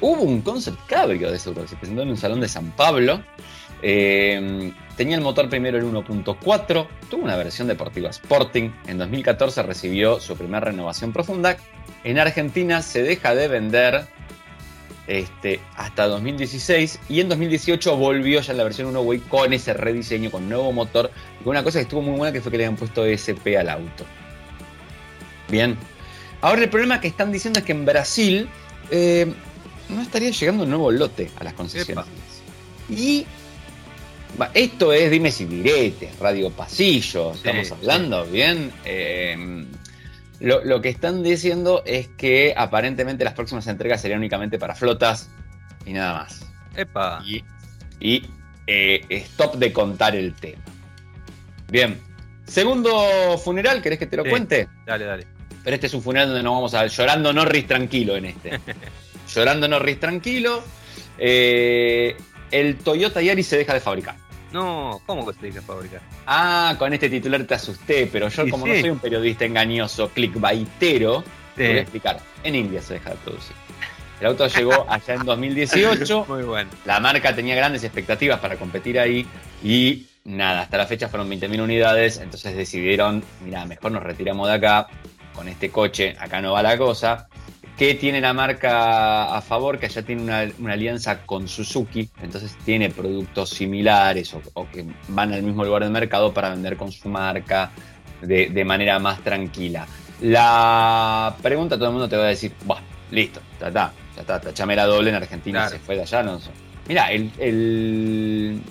[0.00, 3.22] Hubo un concept cabrio de ese auto, se presentó en un salón de San Pablo.
[4.96, 8.70] Tenía el motor primero el 1.4, tuvo una versión deportiva Sporting.
[8.86, 11.56] En 2014 recibió su primera renovación profunda.
[12.04, 14.06] En Argentina se deja de vender
[15.06, 20.30] este, hasta 2016 y en 2018 volvió ya la versión 1 Way con ese rediseño,
[20.30, 22.64] con nuevo motor y con una cosa que estuvo muy buena que fue que le
[22.64, 24.04] habían puesto SP al auto.
[25.48, 25.76] Bien.
[26.40, 28.48] Ahora el problema que están diciendo es que en Brasil
[28.90, 29.32] eh,
[29.88, 32.04] no estaría llegando un nuevo lote a las concesiones.
[32.88, 33.26] Y
[34.54, 38.72] esto es dime si direte, radio pasillo, estamos hablando, ¿bien?
[38.84, 39.66] Eh,
[40.40, 45.30] lo, que están diciendo es que aparentemente las próximas entregas serían únicamente para flotas
[45.86, 46.44] y nada más.
[46.76, 47.22] Epa.
[48.00, 48.24] Y,
[48.66, 50.62] eh, stop de contar el tema.
[51.70, 52.00] Bien.
[52.44, 54.68] Segundo funeral, ¿querés que te lo cuente?
[54.84, 55.26] Dale, dale.
[55.62, 56.90] Pero este es un funeral donde no vamos a ver.
[56.90, 58.58] Llorando Norris tranquilo en este.
[59.32, 60.62] Llorando Norris tranquilo.
[61.18, 62.16] Eh,
[62.52, 64.14] el Toyota Yaris se deja de fabricar.
[64.52, 66.00] No, ¿cómo que se deja de fabricar?
[66.26, 71.24] Ah, con este titular te asusté, pero yo, como no soy un periodista engañoso, clickbaitero,
[71.56, 72.20] te voy a explicar.
[72.44, 73.56] En India se deja de producir.
[74.20, 76.26] El auto llegó allá en 2018.
[76.28, 76.70] Muy bueno.
[76.84, 79.26] La marca tenía grandes expectativas para competir ahí
[79.64, 84.54] y nada, hasta la fecha fueron 20.000 unidades, entonces decidieron, mira, mejor nos retiramos de
[84.54, 84.86] acá,
[85.34, 87.28] con este coche, acá no va la cosa.
[87.76, 89.78] ¿Qué tiene la marca a favor?
[89.78, 95.42] Que allá tiene una, alianza con Suzuki, entonces tiene productos similares o, que van al
[95.42, 97.70] mismo lugar del mercado para vender con su marca
[98.20, 99.86] de, manera más tranquila.
[100.20, 104.40] La pregunta, todo el mundo te va a decir, bueno, listo, ya está, ya está,
[104.40, 106.50] tachame la doble en Argentina, se fue de allá, no sé.
[106.86, 108.62] Mira, el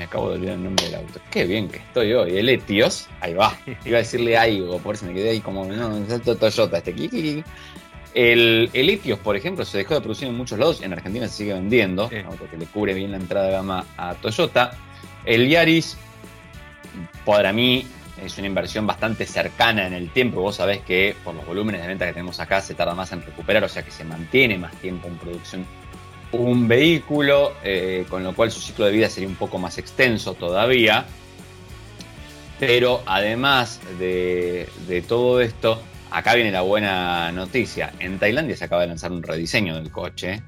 [0.00, 1.20] me acabo de olvidar el nombre del auto.
[1.30, 2.38] Qué bien que estoy hoy.
[2.38, 3.54] El Etios, ahí va.
[3.84, 7.44] Iba a decirle algo, por si me quedé ahí como, no, es Toyota este.
[8.14, 10.80] El, el Etios, por ejemplo, se dejó de producir en muchos lados.
[10.80, 12.16] En Argentina se sigue vendiendo, sí.
[12.16, 14.70] auto que le cubre bien la entrada de gama a Toyota.
[15.26, 15.98] El Yaris,
[17.26, 17.84] para mí,
[18.24, 20.40] es una inversión bastante cercana en el tiempo.
[20.40, 23.20] Vos sabés que por los volúmenes de venta que tenemos acá se tarda más en
[23.20, 25.66] recuperar, o sea que se mantiene más tiempo en producción
[26.32, 30.34] un vehículo, eh, con lo cual su ciclo de vida sería un poco más extenso
[30.34, 31.06] todavía.
[32.58, 34.68] Pero además de,
[35.08, 37.92] todo esto, acá viene la buena noticia.
[37.98, 40.42] En Tailandia se acaba de lanzar un rediseño del coche,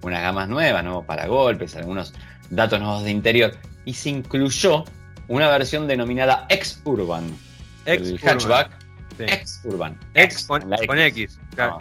[0.00, 2.14] unas gamas nuevas, nuevos para golpes, algunos
[2.48, 3.52] datos nuevos de interior,
[3.84, 4.84] y se incluyó
[5.28, 7.24] una versión denominada X-Urban.
[7.84, 8.81] X hatchback.
[9.18, 9.98] X-Urban.
[10.14, 11.38] X, con, X.
[11.54, 11.78] claro,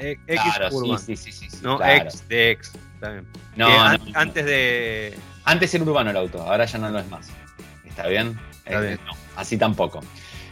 [0.97, 2.71] sí, sí, sí, No, X de X.
[3.55, 3.67] No,
[4.13, 5.17] antes de.
[5.43, 7.29] Antes era urbano el auto, ahora ya no lo es más.
[7.85, 8.39] ¿Está bien?
[8.65, 10.01] Eh, no, así tampoco.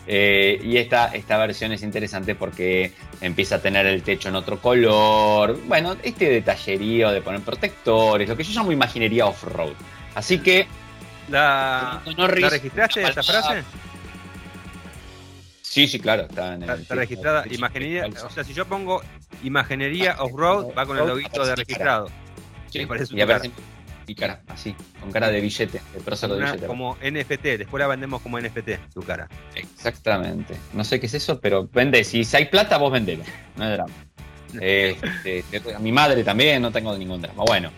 [0.07, 4.59] Eh, y esta, esta versión es interesante porque empieza a tener el techo en otro
[4.59, 5.59] color.
[5.67, 9.73] Bueno, este detallerío de poner protectores, lo que yo llamo imaginería off-road.
[10.15, 10.67] Así que.
[11.29, 13.63] ¿La, ¿la registraste esa frase?
[15.69, 16.81] Sí, sí, claro, está en el.
[16.81, 17.45] Está, registrada.
[17.47, 19.03] Imaginería, o sea, si yo pongo
[19.43, 22.09] imaginería off-road, va con el loguito de registrado.
[22.71, 23.51] Sí, y aparece
[24.07, 26.65] y cara, así, con cara de billete, de prócer de billete.
[26.65, 29.29] Como NFT, después la vendemos como NFT, tu cara.
[29.53, 30.55] Exactamente.
[30.73, 32.03] No sé qué es eso, pero vende.
[32.03, 33.23] Si hay plata, vos vendelo.
[33.55, 33.93] No hay drama.
[34.59, 35.43] Este,
[35.75, 37.43] a mi madre también, no tengo ningún drama.
[37.45, 37.71] Bueno,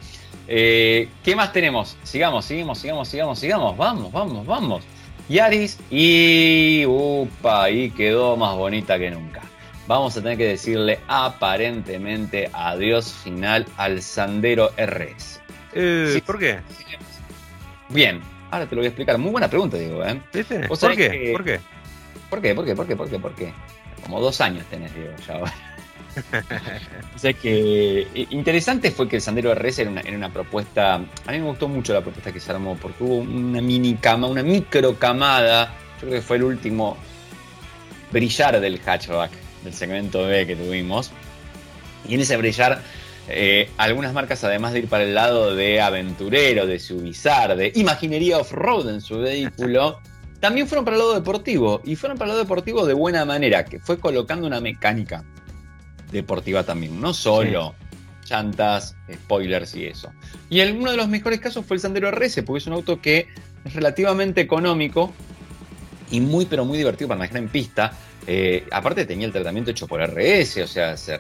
[0.47, 1.97] eh, ¿qué más tenemos?
[2.03, 3.75] Sigamos, sigamos, sigamos, sigamos, sigamos.
[3.75, 4.85] Vamos, vamos, vamos.
[5.29, 6.85] Yaris y.
[6.85, 9.41] Upa, y quedó más bonita que nunca
[9.91, 15.41] vamos a tener que decirle aparentemente adiós final al Sandero RS.
[15.73, 16.59] Eh, ¿Por qué?
[17.89, 19.17] Bien, ahora te lo voy a explicar.
[19.17, 20.03] Muy buena pregunta, digo.
[20.05, 20.21] ¿eh?
[20.69, 21.31] ¿Por qué?
[21.33, 21.59] ¿Por qué?
[22.29, 22.55] ¿Por qué?
[22.55, 22.75] ¿Por qué?
[22.75, 22.95] ¿Por qué?
[22.95, 23.19] ¿Por qué?
[23.19, 23.53] ¿Por qué?
[24.03, 25.53] Como dos años tenés, digo, ya ahora.
[27.15, 30.95] O sea que eh, interesante fue que el Sandero RS era una, era una, propuesta.
[30.95, 34.27] A mí me gustó mucho la propuesta que se armó porque hubo una mini cama,
[34.27, 35.73] una micro camada.
[36.01, 36.97] Yo creo que fue el último
[38.11, 39.31] brillar del hatchback
[39.63, 41.11] del segmento B que tuvimos.
[42.07, 42.81] Y en ese brillar,
[43.27, 48.39] eh, algunas marcas, además de ir para el lado de aventurero, de subizar, de imaginería
[48.39, 49.99] off-road en su vehículo,
[50.39, 51.81] también fueron para el lado deportivo.
[51.85, 55.23] Y fueron para el lado deportivo de buena manera, que fue colocando una mecánica
[56.11, 57.75] deportiva también, no solo
[58.29, 60.11] llantas, spoilers y eso.
[60.49, 63.01] Y el, uno de los mejores casos fue el Sandero RS, porque es un auto
[63.01, 63.27] que
[63.65, 65.11] es relativamente económico
[66.09, 67.93] y muy, pero muy divertido para manejar en pista.
[68.27, 71.19] Eh, aparte tenía el tratamiento hecho por RS, o sea, se,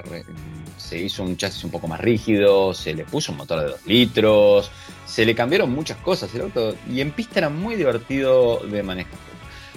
[0.77, 3.85] se, hizo un chasis un poco más rígido, se le puso un motor de 2
[3.87, 4.71] litros,
[5.05, 9.19] se le cambiaron muchas cosas el auto y en pista era muy divertido de manejar.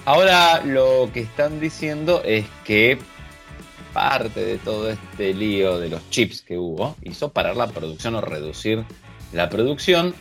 [0.04, 2.98] Ahora lo que están diciendo es que
[3.94, 8.20] parte de todo este lío de los chips que hubo hizo parar la producción o
[8.20, 8.84] reducir
[9.32, 10.14] la producción.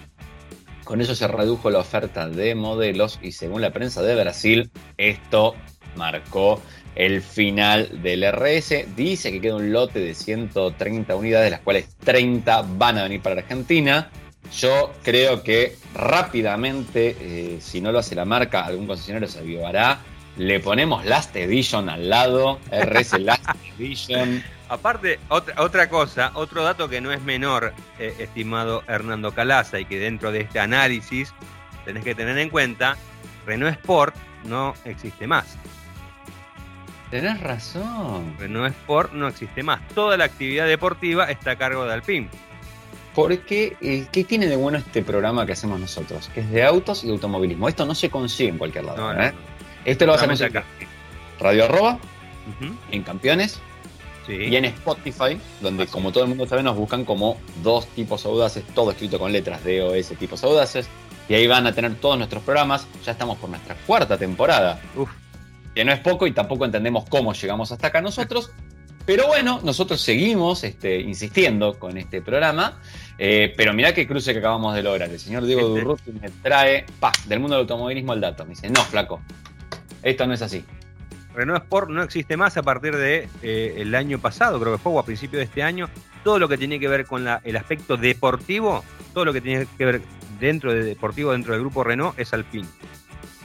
[0.85, 5.55] Con eso se redujo la oferta de modelos y según la prensa de Brasil, esto
[5.95, 6.61] marcó
[6.95, 8.95] el final del RS.
[8.95, 13.21] Dice que queda un lote de 130 unidades, de las cuales 30 van a venir
[13.21, 14.11] para Argentina.
[14.55, 19.99] Yo creo que rápidamente, eh, si no lo hace la marca, algún concesionario se avivará.
[20.37, 24.43] Le ponemos Last Edition al lado, RS Last Edition.
[24.69, 29.85] Aparte, otra, otra cosa, otro dato que no es menor, eh, estimado Hernando Calaza, y
[29.85, 31.33] que dentro de este análisis
[31.85, 32.97] tenés que tener en cuenta,
[33.45, 34.15] Renault Sport
[34.45, 35.57] no existe más.
[37.11, 38.35] Tenés razón.
[38.39, 39.87] Renault Sport no existe más.
[39.89, 42.27] Toda la actividad deportiva está a cargo de Alpine.
[43.13, 46.31] Porque, eh, ¿qué tiene de bueno este programa que hacemos nosotros?
[46.33, 47.69] Que es de autos y automovilismo.
[47.69, 48.97] Esto no se consigue en cualquier lado.
[48.97, 49.31] No, no, ¿eh?
[49.31, 49.52] no.
[49.85, 50.67] Esto lo vas a conseguir acá.
[51.39, 51.99] Radio Arroba,
[52.91, 53.59] en Campeones
[54.25, 54.33] Sí.
[54.35, 58.63] y en Spotify, donde como todo el mundo sabe nos buscan como dos tipos audaces,
[58.73, 60.87] todo escrito con letras D o S tipos audaces.
[61.27, 62.87] Y ahí van a tener todos nuestros programas.
[63.05, 64.79] Ya estamos por nuestra cuarta temporada.
[64.95, 65.09] Uf,
[65.75, 68.51] que no es poco y tampoco entendemos cómo llegamos hasta acá nosotros.
[69.05, 72.79] Pero bueno, nosotros seguimos este, insistiendo con este programa.
[73.17, 75.09] Eh, pero mirá qué cruce que acabamos de lograr.
[75.09, 78.45] El señor Diego Este- Durruti me trae pa, del mundo del automovilismo el dato.
[78.45, 79.21] Me dice, no, flaco,
[80.03, 80.63] esto no es así.
[81.35, 84.91] Renault Sport no existe más a partir de eh, el año pasado, creo que fue,
[84.91, 85.89] o a principios de este año.
[86.23, 89.65] Todo lo que tiene que ver con la- el aspecto deportivo, todo lo que tiene
[89.77, 90.01] que ver
[90.39, 92.67] dentro de deportivo, dentro del grupo Renault, es Alpine.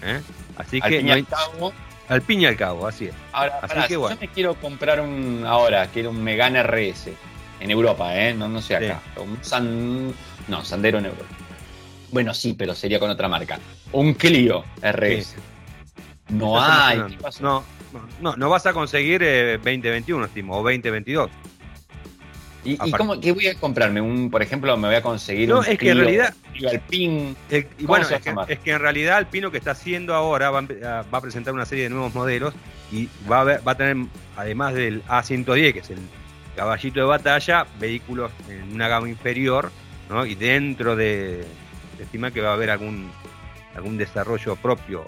[0.03, 0.21] ¿Eh?
[0.57, 1.73] Así Al que fin y no al hay- cabo,
[2.09, 3.15] Alpine y al cabo, así es.
[3.33, 4.15] ahora, Así pará, que si bueno.
[4.17, 7.13] yo me quiero comprar un ahora, quiero un Megane RS
[7.61, 8.35] en Europa, ¿eh?
[8.35, 9.01] no, no sé acá.
[9.17, 10.13] Un San,
[10.47, 11.25] no, Sandero en Europa.
[12.13, 13.59] Bueno, sí, pero sería con otra marca.
[13.93, 15.35] Un Clio RS.
[16.29, 16.99] No hay.
[17.41, 21.31] No, no, no, no vas a conseguir eh, 2021, estimo, o 2022.
[22.65, 24.01] ¿Y, y cómo, qué voy a comprarme?
[24.01, 27.35] Un, por ejemplo, me voy a conseguir No, un es que en realidad- Clio Alpine.
[27.49, 28.51] El- y ¿Cómo bueno, es que, llamar?
[28.53, 31.21] es que en realidad Alpino que está haciendo ahora va a, empe- a- va a
[31.21, 32.53] presentar una serie de nuevos modelos
[32.93, 33.97] y va a, ver- va a tener,
[34.37, 35.99] además del A110, que es el
[36.57, 39.71] caballito de batalla, vehículos en una gama inferior,
[40.11, 40.27] ¿no?
[40.27, 41.47] Y dentro de,
[41.97, 43.09] se estima que va a haber algún,
[43.77, 45.05] algún desarrollo propio.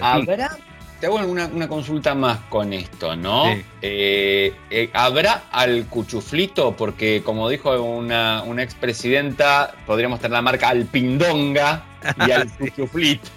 [0.00, 0.56] ¿Habrá?
[1.00, 3.46] Te hago una, una consulta más con esto, ¿no?
[3.54, 3.64] Sí.
[3.80, 6.76] Eh, eh, ¿Habrá al cuchuflito?
[6.76, 11.84] Porque, como dijo una, una expresidenta, podríamos tener la marca Alpindonga
[12.26, 13.30] y al cuchuflito.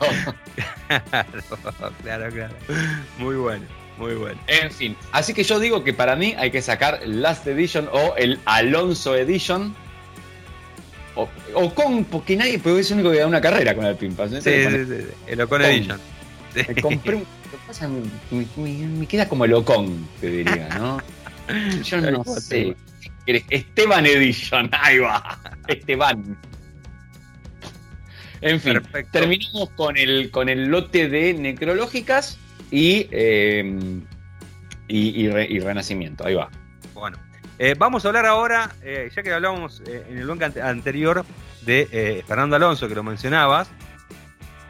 [1.10, 2.54] claro, claro, claro.
[3.18, 3.66] Muy bueno,
[3.98, 4.40] muy bueno.
[4.48, 8.14] En fin, así que yo digo que para mí hay que sacar Last Edition o
[8.18, 9.74] el Alonso Edition.
[11.16, 14.16] O, o con, porque nadie, porque es el único que da una carrera con Alpine.
[14.30, 16.00] Sí, sí, sí, sí, el Ocon Con- Edition.
[16.54, 16.62] Sí.
[16.68, 17.22] Me compré un.
[17.22, 18.02] lo que pasa, me,
[18.58, 20.98] me- me queda como el Ocon, te diría, ¿no?
[21.84, 22.76] Yo no cual, sé.
[23.26, 25.40] Esteban Edition, ahí va.
[25.68, 26.38] Esteban.
[28.42, 29.12] En fin, Perfecto.
[29.20, 32.38] terminamos con el, con el lote de necrológicas
[32.72, 34.02] y, eh,
[34.90, 36.26] y, y re- y renacimiento.
[36.26, 36.50] Ahí va.
[36.94, 37.18] Bueno,
[37.58, 41.26] eh, vamos a hablar ahora, eh, ya que hablábamos eh, en el bloque ante- anterior
[41.62, 43.70] de Fernando Alonso, que lo mencionabas.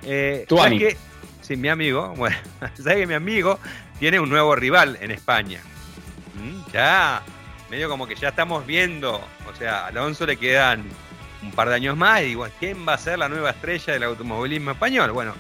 [0.06, 0.90] Eh, Tu ¿sabes amigo.
[0.90, 0.98] qué?
[1.44, 2.14] Sí, mi amigo.
[2.18, 2.36] Bueno,
[2.76, 3.60] sabes que mi amigo
[4.00, 5.60] tiene un nuevo rival en España.
[6.36, 7.22] Mm, Ya,
[7.70, 9.16] medio como que ya estamos viendo.
[9.16, 10.84] O sea, a Alonso le quedan
[11.42, 14.04] un par de años más y digo, ¿quién va a ser la nueva estrella del
[14.04, 15.12] automovilismo español?
[15.12, 15.34] Bueno,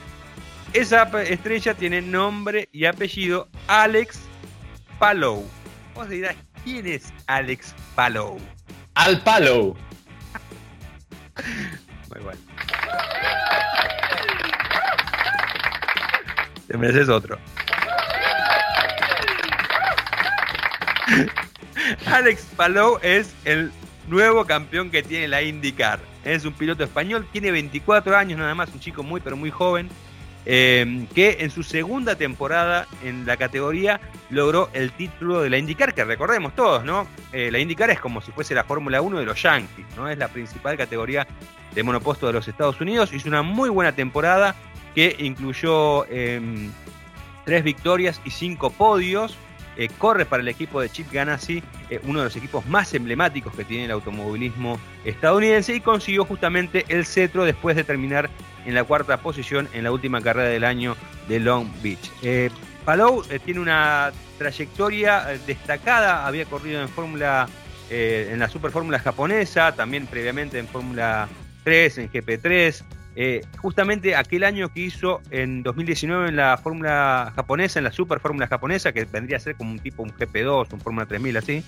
[0.74, 4.20] esa estrella tiene nombre y apellido Alex
[5.00, 5.48] Palou.
[5.96, 8.38] Vos dirás, ¿quién es Alex Palou?
[8.96, 9.76] Al palo.
[12.13, 12.39] Muy bueno.
[16.67, 17.38] Te mereces otro.
[22.06, 23.71] Alex Palou es el
[24.08, 25.99] nuevo campeón que tiene la IndyCar.
[26.23, 29.89] Es un piloto español, tiene 24 años nada más, un chico muy pero muy joven,
[30.45, 33.99] eh, que en su segunda temporada en la categoría
[34.30, 37.08] logró el título de la IndyCar, que recordemos todos, ¿no?
[37.34, 40.10] Eh, la IndyCar es como si fuese la Fórmula 1 de los Yankees, ¿no?
[40.10, 41.28] Es la principal categoría
[41.73, 43.13] de monoposto de los Estados Unidos.
[43.13, 44.56] Hizo una muy buena temporada
[44.95, 46.69] que incluyó eh,
[47.45, 49.38] tres victorias y cinco podios.
[49.75, 53.56] eh, corre para el equipo de Chip Ganassi, eh, uno de los equipos más emblemáticos
[53.56, 58.29] que tiene el automovilismo estadounidense, y consiguió justamente el cetro después de terminar
[58.65, 60.95] en la cuarta posición en la última carrera del año
[61.27, 62.12] de Long Beach.
[62.21, 62.51] Eh,
[62.86, 67.47] Palou tiene una trayectoria destacada, había corrido en Fórmula
[67.89, 71.27] en la Super Fórmula japonesa, también previamente en Fórmula
[71.63, 72.84] 3, en GP3,
[73.15, 78.19] eh, justamente aquel año que hizo en 2019 en la fórmula japonesa, en la super
[78.19, 81.63] fórmula japonesa, que vendría a ser como un tipo un GP2, un Fórmula 3000 así,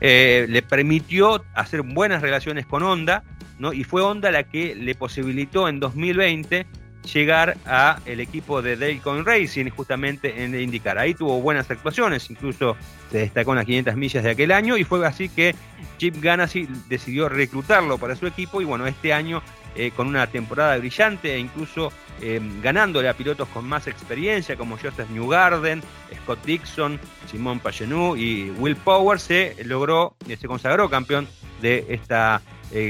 [0.00, 3.22] eh, le permitió hacer buenas relaciones con Honda,
[3.58, 3.72] ¿no?
[3.72, 6.66] y fue Honda la que le posibilitó en 2020
[7.12, 10.98] llegar a el equipo de Dalecoin Racing justamente en IndyCar.
[10.98, 12.76] Ahí tuvo buenas actuaciones, incluso
[13.10, 15.54] se destacó en las 500 millas de aquel año y fue así que
[15.96, 19.42] Chip Ganassi decidió reclutarlo para su equipo y bueno, este año
[19.78, 24.76] eh, con una temporada brillante e incluso eh, ganándole a pilotos con más experiencia como
[24.76, 25.84] Joseph Newgarden,
[26.24, 26.98] Scott Dixon,
[27.30, 31.28] Simón Pagenou y Will Power, se logró, eh, se consagró campeón
[31.62, 32.42] de esta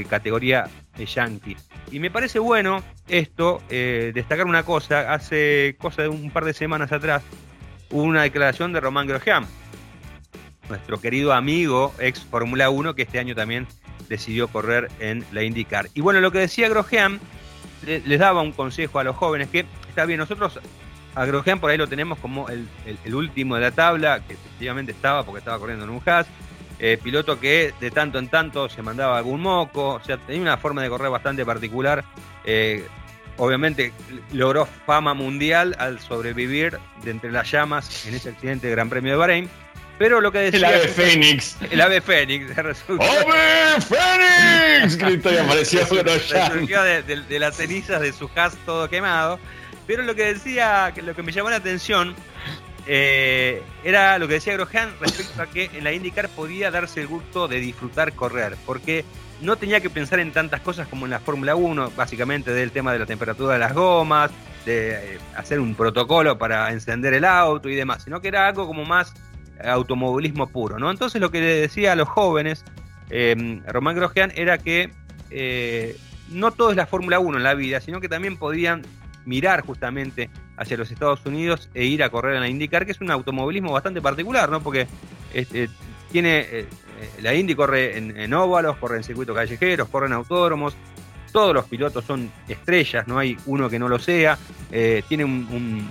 [0.09, 1.55] categoría Yankee.
[1.91, 6.91] Y me parece bueno esto, destacar una cosa, hace cosa de un par de semanas
[6.91, 7.23] atrás
[7.89, 9.45] hubo una declaración de Román Grosjean,
[10.67, 13.67] nuestro querido amigo ex Fórmula 1, que este año también
[14.07, 15.89] decidió correr en la IndyCar.
[15.93, 17.19] Y bueno, lo que decía Grosjean,
[17.85, 20.59] les daba un consejo a los jóvenes, que está bien, nosotros
[21.15, 22.67] a Grosjean por ahí lo tenemos como el,
[23.13, 26.27] último de la tabla, que efectivamente estaba porque estaba corriendo en un Haas,
[26.79, 30.57] eh, piloto que de tanto en tanto se mandaba algún moco, o sea, tenía una
[30.57, 32.05] forma de correr bastante particular.
[32.45, 32.85] Eh,
[33.37, 33.91] obviamente
[34.31, 39.11] logró fama mundial al sobrevivir de entre las llamas en ese accidente de Gran Premio
[39.11, 39.49] de Bahrein.
[39.99, 40.59] Pero lo que decía.
[40.59, 41.57] El ave Fénix.
[41.69, 42.51] El ave Fénix.
[42.57, 43.87] ¡Ave Fénix!
[44.97, 49.37] Gritó y apareció Surgió de, de, las cenizas de su cast todo quemado.
[49.85, 52.15] Pero lo que decía, lo que me llamó la atención,
[52.87, 57.07] eh, era lo que decía Grosjean respecto a que en la IndyCar podía darse el
[57.07, 58.55] gusto de disfrutar correr.
[58.65, 59.03] Porque
[59.41, 62.93] no tenía que pensar en tantas cosas como en la Fórmula 1, básicamente del tema
[62.93, 64.31] de la temperatura de las gomas,
[64.65, 68.65] de eh, hacer un protocolo para encender el auto y demás, sino que era algo
[68.65, 69.13] como más
[69.63, 70.91] automovilismo puro, ¿no?
[70.91, 72.63] Entonces lo que le decía a los jóvenes,
[73.09, 74.91] eh, Román Grosjean, era que
[75.29, 75.97] eh,
[76.29, 78.83] no todo es la Fórmula 1 en la vida, sino que también podían
[79.25, 83.01] mirar justamente hacia los Estados Unidos e ir a correr en la IndyCar, que es
[83.01, 84.61] un automovilismo bastante particular, ¿no?
[84.61, 84.87] Porque
[85.33, 85.69] este,
[86.11, 86.67] tiene eh,
[87.21, 90.75] la Indy corre en, óvalos, corre en circuitos callejeros, corre en autódromos,
[91.31, 94.37] todos los pilotos son estrellas, no hay uno que no lo sea,
[95.07, 95.87] tiene un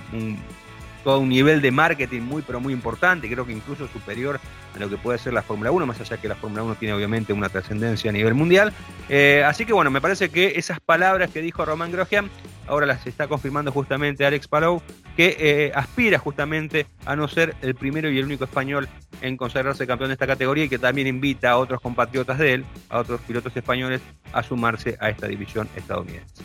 [1.21, 4.41] nivel de marketing muy, pero muy importante, creo que incluso superior
[4.75, 6.95] a lo que puede ser la Fórmula 1, más allá que la Fórmula 1 tiene
[6.95, 8.73] obviamente una trascendencia a nivel mundial.
[9.09, 12.31] Eh, así que bueno, me parece que esas palabras que dijo Román Grosjean,
[12.67, 14.83] ahora las está confirmando justamente Alex Palou,
[15.17, 18.89] que eh, aspira justamente a no ser el primero y el único español
[19.21, 22.65] en consagrarse campeón de esta categoría y que también invita a otros compatriotas de él,
[22.89, 24.01] a otros pilotos españoles,
[24.33, 26.45] a sumarse a esta división estadounidense.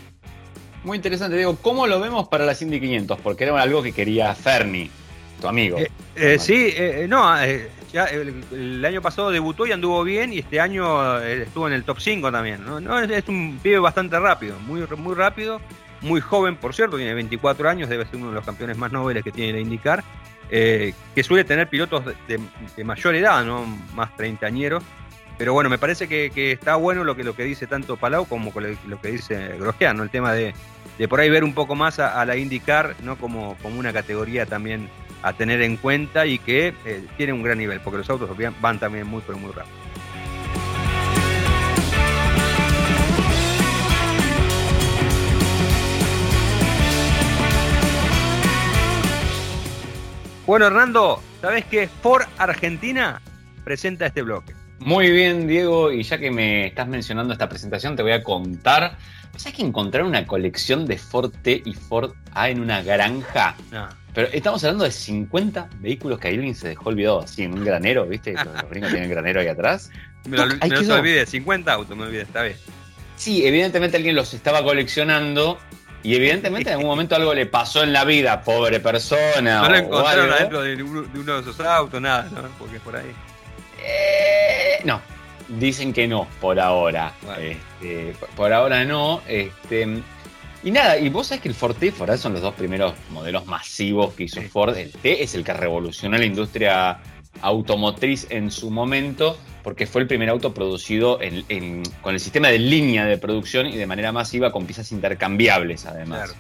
[0.83, 1.57] Muy interesante, Diego.
[1.61, 3.19] ¿Cómo lo vemos para las Indy 500?
[3.21, 4.89] Porque era algo que quería Ferni,
[5.39, 5.77] tu amigo.
[5.77, 7.33] Eh, eh, sí, eh, no,
[7.93, 11.99] ya el, año pasado debutó y anduvo bien y este año estuvo en el top
[11.99, 12.65] 5 también.
[12.65, 12.99] ¿no?
[12.99, 15.61] es, un pibe bastante rápido, muy, muy rápido,
[16.01, 19.23] muy joven, por cierto, tiene 24 años, debe ser uno de los campeones más nobles
[19.23, 20.03] que tiene la IndyCar,
[20.49, 23.65] que suele tener pilotos de, mayor edad, ¿no?
[23.95, 24.83] más treintañeros.
[25.37, 28.51] Pero bueno, me parece que, está bueno lo que, lo que dice tanto Palau como
[28.59, 30.03] lo que dice Grosjean, ¿no?
[30.03, 30.53] el tema de,
[30.97, 33.17] de por ahí ver un poco más a, la IndyCar ¿no?
[33.17, 34.89] como, como una categoría también
[35.21, 38.29] a tener en cuenta y que eh, tiene un gran nivel, porque los autos
[38.61, 39.83] van también muy, pero muy rápido.
[50.45, 53.21] Bueno, Hernando, ¿sabes que Ford Argentina
[53.63, 54.53] presenta este bloque?
[54.85, 58.97] Muy bien, Diego, y ya que me estás mencionando esta presentación, te voy a contar
[59.37, 63.55] ¿Sabes que encontrar una colección de Ford T y Ford A en una granja?
[64.13, 68.05] Pero estamos hablando de 50 vehículos que alguien se dejó olvidado así en un granero,
[68.05, 68.33] ¿viste?
[68.33, 69.89] Los, gringos tienen granero ahí atrás.
[70.29, 72.57] Me lo, me olvidé, 50 autos me olvidé, está bien.
[73.15, 75.57] Sí, evidentemente alguien los estaba coleccionando
[76.03, 79.61] y evidentemente en algún momento algo le pasó en la vida, pobre persona.
[79.63, 82.47] No lo encontraron adentro de uno, de esos autos, nada, ¿no?
[82.59, 83.11] Porque por ahí.
[83.83, 85.01] Eh, no,
[85.59, 87.13] Dicen que no, por ahora.
[87.39, 89.21] Este, por ahora no.
[89.27, 90.01] Este,
[90.63, 92.93] y nada, y vos sabés que el Ford T y Ford son los dos primeros
[93.09, 94.77] modelos masivos que hizo Ford.
[94.77, 96.99] El T es el que revolucionó la industria
[97.41, 101.19] automotriz en su momento, porque fue el primer auto producido
[102.01, 106.35] con el sistema de línea de producción y de manera masiva con piezas intercambiables además.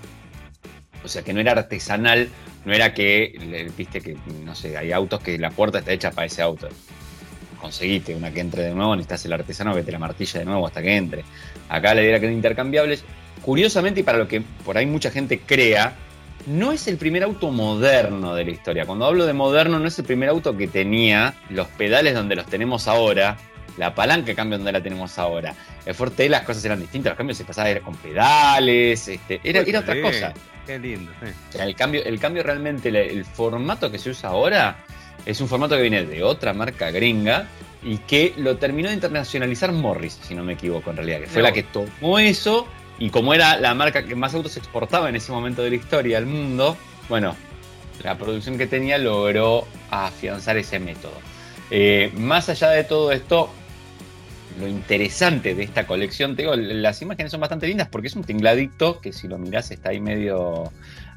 [1.03, 2.29] O sea, que no era artesanal,
[2.63, 4.15] no era que, viste que,
[4.45, 6.69] no sé, hay autos que la puerta está hecha para ese auto.
[7.63, 10.67] Conseguiste una que entre de nuevo, necesitas el artesano que te la martilla de nuevo
[10.67, 11.23] hasta que entre.
[11.69, 13.05] Acá la idea que eran intercambiables.
[13.41, 15.95] Curiosamente, y para lo que por ahí mucha gente crea,
[16.45, 18.85] no es el primer auto moderno de la historia.
[18.85, 22.47] Cuando hablo de moderno, no es el primer auto que tenía los pedales donde los
[22.47, 23.37] tenemos ahora,
[23.77, 25.55] la palanca cambio donde la tenemos ahora.
[25.85, 29.79] El Forte las cosas eran distintas, los cambios se pasaban con pedales, este, era, era
[29.79, 30.33] otra cosa.
[30.65, 31.13] Qué lindo,
[31.57, 34.77] el, cambio, el cambio realmente, el, formato que se usa ahora
[35.25, 37.47] es un formato que viene de otra marca gringa
[37.83, 41.41] y que lo terminó de internacionalizar Morris, si no me equivoco en realidad, que fue
[41.41, 42.67] la que tomó eso
[42.99, 46.17] y como era la marca que más autos exportaba en ese momento de la historia
[46.17, 46.77] al mundo,
[47.09, 47.35] bueno,
[48.03, 51.13] la producción que tenía logró afianzar ese método.
[51.71, 53.49] Eh, más allá de todo esto,
[54.59, 58.23] lo interesante de esta colección, te digo, las imágenes son bastante lindas porque es un
[58.23, 60.71] tingladito que si lo mirás está ahí medio,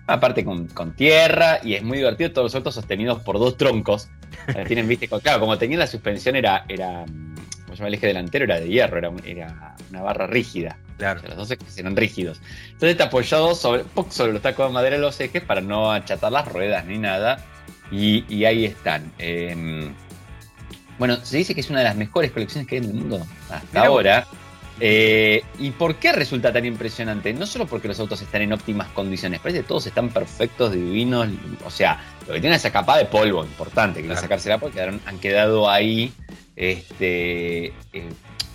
[0.06, 4.08] aparte con, tierra y es muy divertido, todos los autos sostenidos por dos troncos.
[4.66, 7.04] Tienen, viste, claro, como tenía la suspensión era, era
[7.84, 10.78] el eje delantero era de hierro, era, era una barra rígida.
[10.96, 11.20] Claro.
[11.28, 12.40] los dos ejes eran rígidos.
[12.66, 16.32] Entonces está apoyado sobre, sobre los tacos de madera de los ejes para no achatar
[16.32, 17.44] las ruedas ni nada.
[17.90, 19.12] Y, ahí están.
[19.18, 19.94] Em,
[20.98, 23.26] bueno, se dice que es una de las mejores colecciones que hay en el mundo
[23.50, 24.26] hasta ahora.
[24.78, 27.32] Eh, ¿Y por qué resulta tan impresionante?
[27.32, 31.28] No solo porque los autos están en óptimas condiciones, parece que todos están perfectos, divinos.
[31.64, 34.20] O sea, lo que tiene esa capa de polvo importante, que claro.
[34.20, 36.12] sacársela porque han quedado ahí
[36.56, 37.72] este, eh,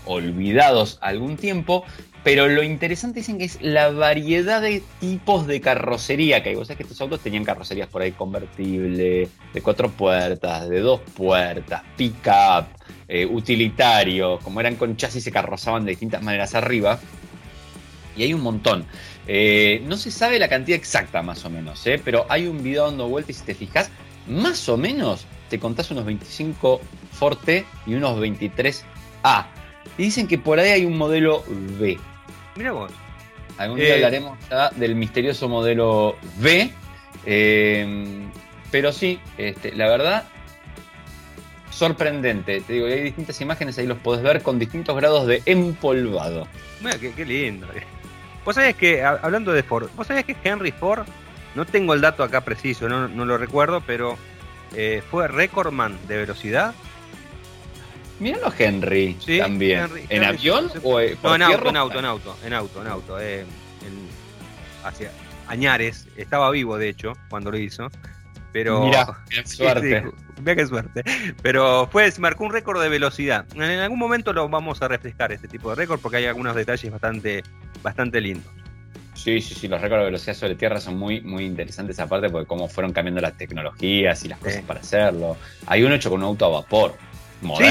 [0.05, 1.85] olvidados algún tiempo.
[2.23, 6.55] Pero lo interesante dicen que es la variedad de tipos de carrocería que hay.
[6.55, 11.01] Vos sabés que estos autos tenían carrocerías por ahí convertible, de cuatro puertas, de dos
[11.15, 12.67] puertas, pick-up,
[13.13, 14.39] eh, utilitario.
[14.39, 16.97] Como eran con chasis se carrozaban de distintas maneras arriba.
[18.15, 18.85] Y hay un montón.
[19.27, 23.09] Eh, no se sabe la cantidad exacta más o menos, pero hay un video dando
[23.09, 23.91] vuelta y si te fijas,
[24.27, 26.79] más o menos te contás unos 25
[27.11, 29.45] Forte y unos 23A.
[29.97, 31.43] Y dicen que por ahí hay un modelo
[31.79, 31.97] B.
[32.55, 32.91] Mira vos.
[33.57, 36.71] Algún día eh, hablaremos ya del misterioso modelo B.
[37.25, 38.25] Eh,
[38.71, 40.23] pero sí, este, la verdad,
[41.71, 42.61] sorprendente.
[42.61, 46.47] Te digo, hay distintas imágenes, ahí los podés ver con distintos grados de empolvado.
[46.81, 47.67] Mira, qué, lindo.
[48.45, 51.05] Vos sabés que, hablando de Ford, vos sabés que Henry Ford,
[51.55, 54.17] no tengo el dato acá preciso, no, lo recuerdo, pero
[54.75, 56.73] eh, fue recordman de velocidad
[58.21, 59.89] Míralo Henry también.
[60.09, 63.45] ¿En avión o no, en auto, en auto, en auto, en auto, en auto, eh,
[64.83, 65.11] hacia
[65.47, 67.89] Añares, estaba vivo de hecho cuando lo hizo.
[68.53, 68.85] Pero.
[68.85, 70.05] Mira, qué suerte.
[70.45, 71.03] Mira qué suerte.
[71.41, 73.45] Pero fue, marcó un récord de velocidad.
[73.55, 76.91] En algún momento lo vamos a refrescar este tipo de récord porque hay algunos detalles
[76.91, 77.43] bastante,
[77.81, 78.51] bastante lindos.
[79.13, 82.47] Sí, sí, sí, los récords de velocidad sobre tierra son muy, muy interesantes aparte porque
[82.47, 85.37] cómo fueron cambiando las tecnologías y las cosas para hacerlo.
[85.67, 86.95] Hay uno hecho con un auto a vapor.
[87.57, 87.63] Sí,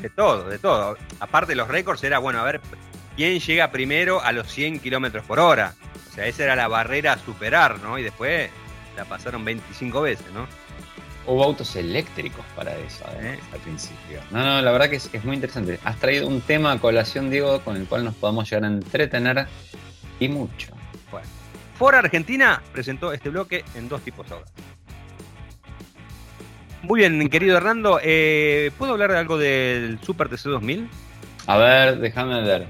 [0.00, 0.96] de todo, de todo.
[1.20, 2.60] Aparte los récords era, bueno, a ver,
[3.16, 5.74] ¿quién llega primero a los 100 kilómetros por hora?
[6.10, 7.98] O sea, esa era la barrera a superar, ¿no?
[7.98, 8.48] Y después
[8.96, 10.46] la pasaron 25 veces, ¿no?
[11.26, 13.38] Hubo autos eléctricos para eso, ¿eh?
[13.52, 14.20] al principio.
[14.30, 15.80] No, no, la verdad que es, muy interesante.
[15.82, 19.46] Has traído un tema a colación, Diego, con el cual nos podamos llegar a entretener
[20.20, 20.72] y mucho.
[21.10, 21.26] Bueno,
[21.76, 24.46] Ford Argentina presentó este bloque en dos tipos ahora.
[26.82, 30.88] Muy bien, querido Hernando, eh, ¿puedo hablar de algo del Super TC 2000?
[31.48, 32.68] A ver, déjame ver.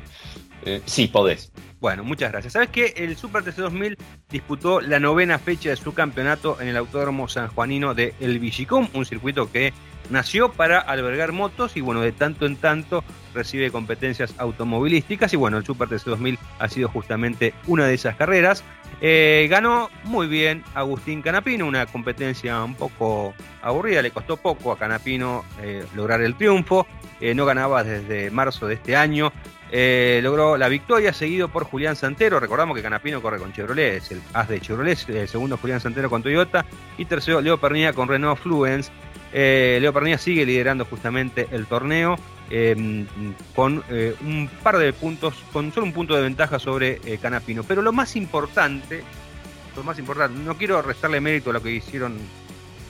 [0.64, 1.52] Eh, sí, podés.
[1.80, 2.54] Bueno, muchas gracias.
[2.54, 2.94] ¿Sabes qué?
[2.96, 3.98] El Super TC 2000
[4.30, 9.04] disputó la novena fecha de su campeonato en el Autódromo Sanjuanino de El Villicum, un
[9.04, 9.74] circuito que
[10.10, 13.04] nació para albergar motos y bueno, de tanto en tanto
[13.34, 18.16] recibe competencias automovilísticas y bueno, el Super TC 2000 ha sido justamente una de esas
[18.16, 18.64] carreras.
[19.02, 24.78] Eh, ganó muy bien Agustín Canapino, una competencia un poco aburrida, le costó poco a
[24.78, 26.86] Canapino eh, lograr el triunfo,
[27.20, 29.32] eh, no ganaba desde marzo de este año,
[29.72, 34.22] logró la victoria seguido por Julián Santero, recordamos que Canapino corre con Chevrolet, es el
[34.32, 36.64] as de Chevrolet, el segundo Julián Santero con Toyota
[36.98, 38.90] y tercero Leo Pernilla con Renault Fluence.
[39.32, 42.16] Leo Pernilla sigue liderando justamente el torneo
[42.48, 43.06] Em,
[43.56, 47.64] con eh, un par de puntos, con solo un punto de ventaja sobre eh, Canapino.
[47.64, 49.02] Pero lo más importante,
[49.74, 52.16] lo más importante, no quiero restarle mérito a lo que hicieron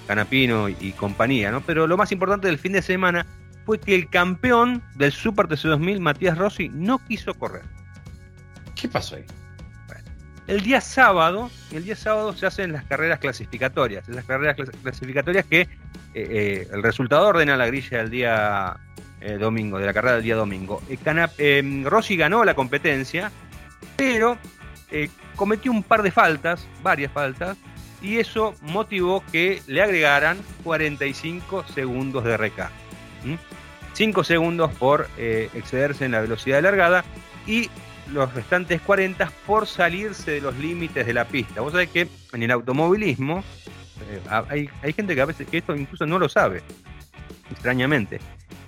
[0.06, 1.62] Canapino y, compañía, ¿no?
[1.62, 3.26] Pero lo más importante del fin de semana
[3.66, 7.64] fue que el campeón del Super TC 2000, Matías Rossi, no quiso correr.
[8.74, 9.24] ¿Qué pasó ahí?
[10.46, 15.68] el día sábado, el día sábado se hacen las carreras clasificatorias, esas carreras clasificatorias que
[16.14, 18.76] eh, el resultado ordena la grilla del día
[19.20, 20.80] eh, domingo, de la carrera del día domingo.
[20.88, 23.32] Eh, Rossi ganó la competencia,
[23.96, 24.38] pero
[24.90, 27.56] eh, cometió un par de faltas, varias faltas,
[28.00, 32.70] y eso motivó que le agregaran 45 segundos de RK.
[33.96, 37.02] 5 segundos por eh, excederse en la velocidad de largada
[37.46, 37.70] y
[38.12, 41.62] los restantes 40 por salirse de los límites de la pista.
[41.62, 43.42] Vos sabés que en el automovilismo
[44.10, 46.62] eh, hay, gente que a veces que esto incluso no lo sabe,
[47.50, 48.20] extrañamente.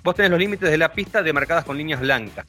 [0.03, 2.47] Vos tenés los límites de la pista demarcadas con líneas blancas.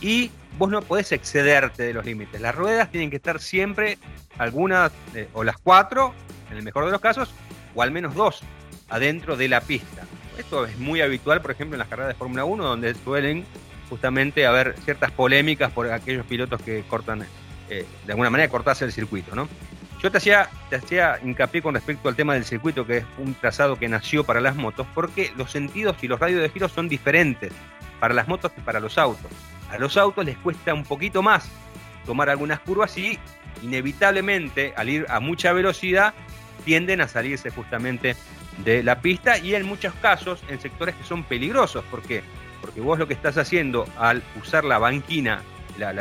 [0.00, 2.40] Y vos no podés excederte de los límites.
[2.40, 3.98] Las ruedas tienen que estar siempre,
[4.38, 6.14] algunas eh, o las cuatro,
[6.50, 7.34] en el mejor de los casos,
[7.74, 8.40] o al menos dos,
[8.88, 10.06] adentro de la pista.
[10.38, 13.44] Esto es muy habitual, por ejemplo, en las carreras de Fórmula 1, donde suelen
[13.88, 17.26] justamente haber ciertas polémicas por aquellos pilotos que cortan,
[17.68, 19.48] eh, de alguna manera, cortarse el circuito, ¿no?
[20.02, 23.34] Yo te hacía, te hacía hincapié con respecto al tema del circuito, que es un
[23.34, 26.88] trazado que nació para las motos, porque los sentidos y los radios de giro son
[26.88, 27.52] diferentes
[28.00, 29.30] para las motos que para los autos.
[29.70, 31.48] A los autos les cuesta un poquito más
[32.04, 33.18] tomar algunas curvas y
[33.62, 36.12] inevitablemente al ir a mucha velocidad
[36.64, 38.14] tienden a salirse justamente
[38.58, 41.84] de la pista y en muchos casos en sectores que son peligrosos.
[41.90, 42.22] ¿Por qué?
[42.60, 45.42] Porque vos lo que estás haciendo al usar la banquina,
[45.76, 45.92] la,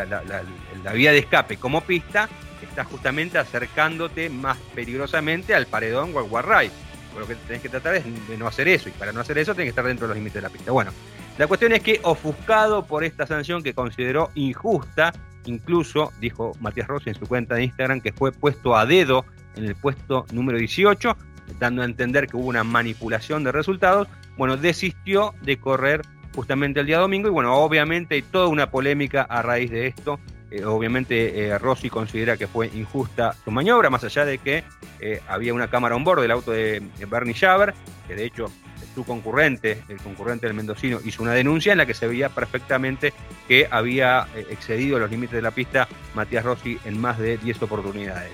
[0.94, 2.30] vía de escape como pista,
[2.62, 6.72] estás justamente acercándote más peligrosamente al paredón o al guarray.
[7.18, 9.54] Lo que tenés que tratar es de no hacer eso y para no hacer eso
[9.54, 10.72] tenés que estar dentro de los límites de la pista.
[10.72, 10.92] Bueno,
[11.38, 15.14] la cuestión es que ofuscado por esta sanción que consideró injusta,
[15.46, 19.26] incluso dijo Matías Rossi en su cuenta de Instagram que fue puesto a dedo
[19.56, 21.16] en el puesto número 18,
[21.60, 26.02] dando a entender que hubo una manipulación de resultados, bueno, desistió de correr
[26.34, 30.20] justamente el día domingo y bueno, obviamente hay toda una polémica a raíz de esto.
[30.52, 34.64] Eh, obviamente eh, Rossi considera que fue injusta su maniobra, más allá de que
[35.00, 37.74] eh, había una cámara on board del auto de, Bernie Schaber,
[38.08, 38.52] que de hecho
[38.94, 43.14] su concurrente, el concurrente del mendocino, hizo una denuncia en la que se veía perfectamente
[43.48, 48.32] que había excedido los límites de la pista Matías Rossi en más de 10 oportunidades.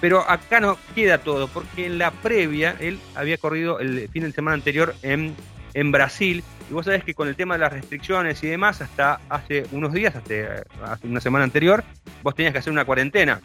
[0.00, 4.32] Pero acá no queda todo, porque en la previa él había corrido el fin de
[4.32, 5.34] semana anterior en,
[5.74, 6.42] en Brasil.
[6.68, 9.92] Y vos sabés que con el tema de las restricciones y demás, hasta hace unos
[9.92, 11.84] días, hasta hace una semana anterior,
[12.22, 13.40] vos tenías que hacer una cuarentena.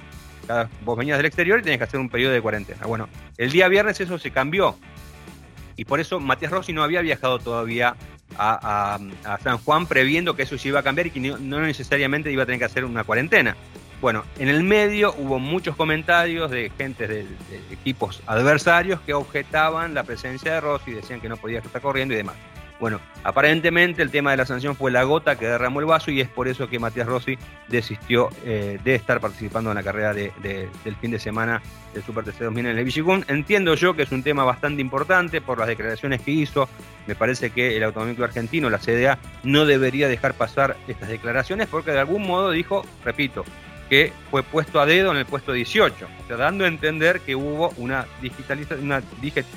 [0.83, 2.85] vos venías del exterior y tenías que hacer un periodo de cuarentena.
[2.85, 4.77] Bueno, el día viernes eso se cambió.
[5.75, 7.95] Y por eso Matías Rossi no había viajado todavía
[8.37, 8.99] a,
[9.43, 12.45] San Juan previendo que eso se iba a cambiar y que no necesariamente iba a
[12.45, 13.55] tener que hacer una cuarentena.
[14.01, 17.27] Bueno, en el medio hubo muchos comentarios de gente de,
[17.69, 22.17] equipos adversarios que objetaban la presencia de Rossi, decían que no podía estar corriendo y
[22.17, 22.35] demás.
[22.79, 26.19] Bueno, aparentemente el tema de la sanción fue la gota que derramó el vaso y
[26.19, 27.37] es por eso que Matías Rossi
[27.67, 31.61] desistió eh, de estar participando en la carrera del fin de semana
[31.93, 33.23] del Super TC 2000 en el.
[33.27, 36.67] Entiendo yo que es un tema bastante importante por las declaraciones que hizo.
[37.05, 41.91] Me parece que el Automóvil Argentino, la CDA, no debería dejar pasar estas declaraciones porque
[41.91, 43.45] de algún modo dijo, repito,
[43.91, 47.35] que fue puesto a dedo en el puesto 18, o sea, dando a entender que
[47.35, 48.05] hubo una,
[48.81, 49.03] una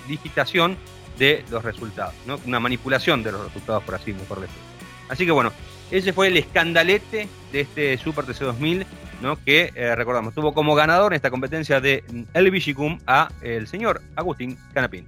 [0.09, 0.77] digitación
[1.17, 2.41] de los resultados, ¿no?
[2.45, 4.65] una manipulación de los resultados, por así mejor decirlo.
[5.09, 5.53] Así que bueno,
[5.93, 8.85] ese fue el escandalete de este Super TC2000,
[9.23, 9.37] ¿no?
[9.41, 12.03] que eh, recordamos, tuvo como ganador en esta competencia de
[12.35, 15.07] El Vigicum a el señor Agustín Canapín.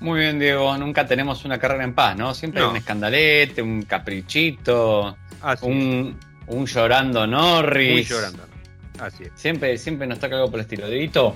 [0.00, 2.34] Muy bien, Diego, nunca tenemos una carrera en paz, ¿no?
[2.34, 5.16] Siempre hay un escandalete, un caprichito,
[5.62, 6.18] un,
[6.48, 8.10] un llorando Norris.
[8.10, 8.42] Un llorando.
[9.00, 9.30] Así es.
[9.34, 10.88] Siempre, siempre nos toca algo por el estilo.
[10.88, 11.34] Dedito,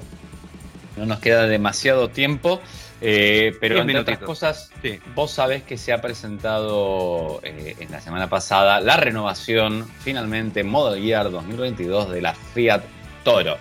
[0.97, 2.61] no nos queda demasiado tiempo.
[3.05, 4.71] Eh, pero entre otras cosas,
[5.17, 11.03] vos sabés que se ha presentado eh, en la semana pasada la renovación, finalmente, Model
[11.03, 12.85] Year 2022 de la Fiat
[13.25, 13.59] Toro.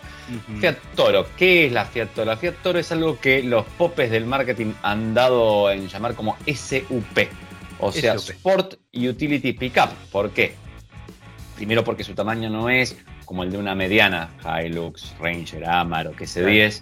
[0.59, 2.25] Fiat Toro, ¿qué es la Fiat Toro?
[2.25, 6.37] La Fiat Toro es algo que los popes del marketing han dado en llamar como
[6.45, 7.27] SUP,
[7.79, 9.89] o sea, Sport Utility Pickup.
[10.11, 10.53] ¿Por qué?
[11.61, 16.25] Primero porque su tamaño no es como el de una mediana Hilux, Ranger, Amaro, que
[16.25, 16.81] se 10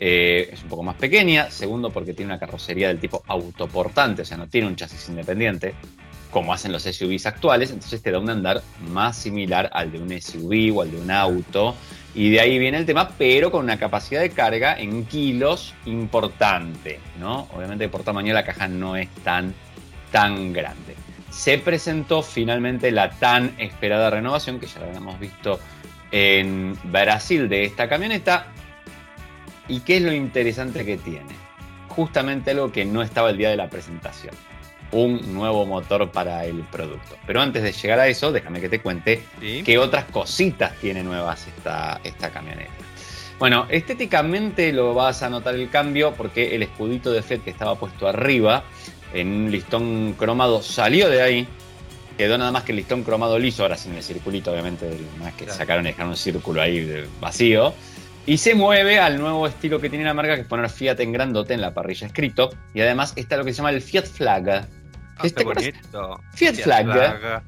[0.00, 1.50] eh, es un poco más pequeña.
[1.50, 5.74] Segundo porque tiene una carrocería del tipo autoportante, o sea, no tiene un chasis independiente,
[6.30, 7.70] como hacen los SUVs actuales.
[7.70, 11.10] Entonces te da un andar más similar al de un SUV o al de un
[11.10, 11.74] auto.
[12.14, 16.98] Y de ahí viene el tema, pero con una capacidad de carga en kilos importante,
[17.20, 17.46] ¿no?
[17.54, 19.52] Obviamente por tamaño la caja no es tan,
[20.10, 20.83] tan grande
[21.34, 25.58] se presentó finalmente la tan esperada renovación, que ya la habíamos visto
[26.12, 28.46] en Brasil de esta camioneta.
[29.66, 31.34] ¿Y qué es lo interesante que tiene?
[31.88, 34.32] Justamente algo que no estaba el día de la presentación.
[34.92, 37.16] Un nuevo motor para el producto.
[37.26, 39.24] Pero antes de llegar a eso, déjame que te cuente
[39.64, 42.70] qué otras cositas tiene nuevas esta, esta camioneta.
[43.40, 47.74] Bueno, estéticamente lo vas a notar el cambio porque el escudito de FED que estaba
[47.74, 48.62] puesto arriba
[49.14, 51.48] en un listón cromado salió de ahí
[52.16, 54.88] Quedó nada más que el listón cromado liso, ahora sin el circulito, obviamente,
[55.18, 57.74] más que sacaron y dejaron un círculo ahí vacío.
[58.24, 61.10] Y se mueve al nuevo estilo que tiene la marca, que es poner Fiat en
[61.10, 62.50] grandote en la parrilla escrito.
[62.72, 64.48] Y además está lo que se llama el Fiat Flag.
[64.48, 64.68] Ah,
[65.24, 66.20] Este, bonito.
[66.34, 66.86] Fiat, Flag.
[66.86, 67.42] Fiat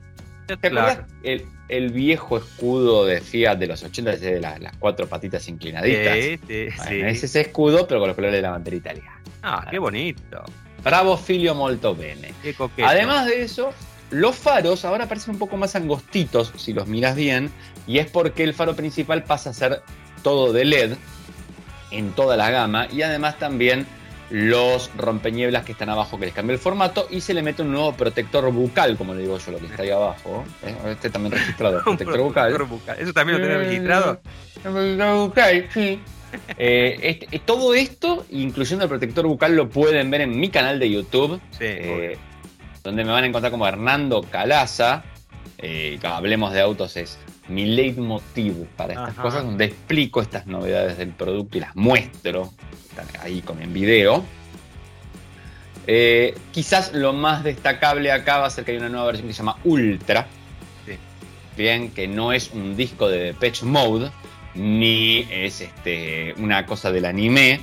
[0.47, 1.07] ¿Te acuerdas Flag.
[1.23, 6.13] el, el viejo escudo de Fiat de los 80 de las, las cuatro patitas inclinaditas?
[6.15, 7.01] Sí, sí, Bueno, sí.
[7.03, 9.21] es ese escudo, pero con los colores de la bandera italiana.
[9.45, 10.43] Ah, qué bonito.
[10.87, 12.33] Bravo filio molto bene.
[12.45, 12.55] Qué.
[12.85, 13.73] Además de eso,
[14.11, 17.51] los faros ahora parecen un poco más angostitos si los miras bien,
[17.89, 19.83] y es porque el faro principal pasa a ser
[20.23, 20.93] todo de LED
[21.91, 23.85] en toda la gama, y además también
[24.31, 27.73] los rompeñeblas que están abajo que les cambia el formato y se le mete un
[27.73, 30.45] nuevo protector bucal, como le digo yo, lo que está ahí abajo.
[30.63, 30.77] ¿eh?
[30.93, 32.97] Este también registrado, protector bucal.
[32.97, 34.21] ¿Eso también lo tenés registrado?
[34.63, 36.01] Protector bucal, sí.
[36.59, 40.91] Eh, este- todo esto, incluyendo el protector bucal, lo pueden ver en mi canal de
[40.91, 41.41] YouTube.
[41.51, 41.65] Sí.
[41.65, 42.19] Eh,
[42.83, 45.03] donde me van a encontrar como Hernando Calaza.
[45.59, 47.19] Eh, hablemos de autos es
[47.49, 49.23] mi leitmotiv para estas Ajá.
[49.23, 52.53] cosas, donde explico estas novedades del producto y las muestro
[52.89, 54.25] están ahí con en video.
[55.87, 59.35] Eh, quizás lo más destacable acá va a ser que hay una nueva versión que
[59.35, 60.27] se llama Ultra.
[60.85, 60.93] Sí.
[61.57, 64.11] Bien, que no es un disco de Depeche Mode,
[64.57, 67.61] ni es este, una cosa del anime,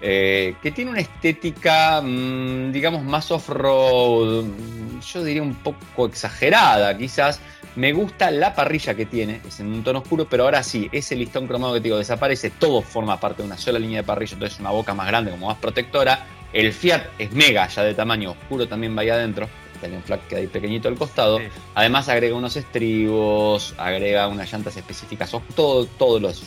[0.00, 6.96] eh, que tiene una estética, mm, digamos, más off-road, mm, yo diría un poco exagerada,
[6.98, 7.40] quizás.
[7.76, 11.16] Me gusta la parrilla que tiene, es en un tono oscuro, pero ahora sí, ese
[11.16, 14.34] listón cromado que te digo desaparece, todo forma parte de una sola línea de parrilla,
[14.34, 16.26] entonces una boca más grande, como más protectora.
[16.52, 19.48] El Fiat es mega, ya de tamaño oscuro también va ahí adentro.
[19.82, 21.38] Italian Flag queda ahí pequeñito al costado.
[21.38, 21.44] Sí.
[21.74, 26.42] Además agrega unos estribos, agrega unas llantas específicas, todo- todos los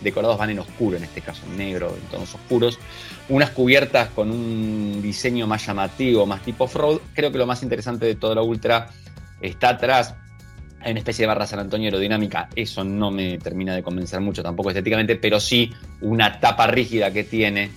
[0.00, 2.78] decorados van en oscuro en este caso, en negro, en tonos oscuros.
[3.28, 7.00] Unas cubiertas con un diseño más llamativo, más tipo off-road.
[7.14, 8.88] Creo que lo más interesante de toda la Ultra
[9.40, 10.14] está atrás.
[10.80, 14.44] Hay una especie de barra San Antonio aerodinámica, eso no me termina de convencer mucho
[14.44, 17.72] tampoco estéticamente, pero sí una tapa rígida que tiene,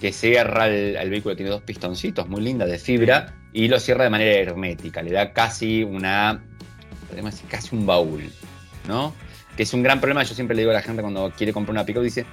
[0.00, 4.04] que cierra el, el vehículo, tiene dos pistoncitos muy linda de fibra y lo cierra
[4.04, 6.42] de manera hermética, le da casi una,
[7.08, 8.30] podemos decir, casi un baúl,
[8.86, 9.14] ¿no?
[9.56, 11.72] Que es un gran problema, yo siempre le digo a la gente cuando quiere comprar
[11.72, 12.26] una pickup, dice,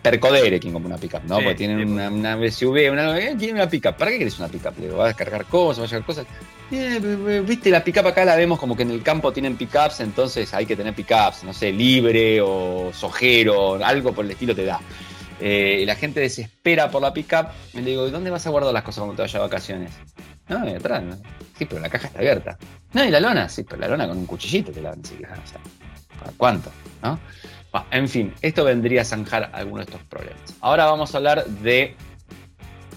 [0.00, 1.36] percodere quien compra una pickup, ¿no?
[1.36, 4.38] Sí, Porque tienen sí, una, una SUV, una, eh, quiere una pickup, ¿para qué quieres
[4.38, 4.78] una pickup?
[4.78, 6.26] Le digo, vas a cargar cosas, vas a llevar cosas.
[6.72, 10.54] Eh, Viste, la pickup acá la vemos como que en el campo tienen pickups, entonces
[10.54, 14.80] hay que tener pickups, no sé, libre o sojero, algo por el estilo te da.
[15.40, 17.48] Eh, la gente desespera por la pickup.
[17.74, 19.90] Y le digo, ¿y dónde vas a guardar las cosas cuando te vayas de vacaciones?
[20.48, 21.02] No, ahí atrás.
[21.02, 21.16] ¿no?
[21.58, 22.58] Sí, pero la caja está abierta.
[22.92, 25.02] No, y la lona, sí, pero la lona con un cuchillito te la van a
[25.02, 25.26] decir.
[25.26, 25.60] O sea,
[26.18, 26.70] ¿para cuánto?
[27.02, 27.18] ¿No?
[27.90, 30.40] En fin, esto vendría a zanjar algunos de estos problemas.
[30.60, 31.96] Ahora vamos a hablar de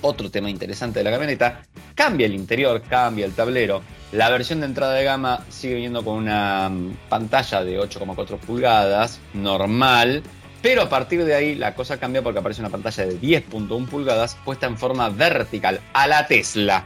[0.01, 1.61] otro tema interesante de la camioneta.
[1.95, 3.81] Cambia el interior, cambia el tablero.
[4.11, 9.19] La versión de entrada de gama sigue viniendo con una mm, pantalla de 8,4 pulgadas,
[9.33, 10.21] normal.
[10.61, 14.35] Pero a partir de ahí la cosa cambia porque aparece una pantalla de 10.1 pulgadas
[14.45, 16.85] puesta en forma vertical, a la Tesla.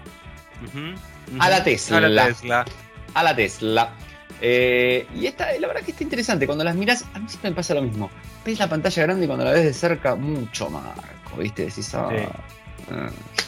[1.40, 1.64] A la.
[1.64, 1.98] Tesla.
[1.98, 2.66] A la Tesla.
[3.14, 3.90] A la Tesla.
[4.44, 6.46] Eh, y esta, la verdad que está interesante.
[6.46, 8.10] Cuando las miras, a mí siempre me pasa lo mismo.
[8.46, 11.66] Ves la pantalla grande y cuando la ves de cerca, mucho marco, ¿viste?
[11.66, 12.24] Decís, ah, Sí.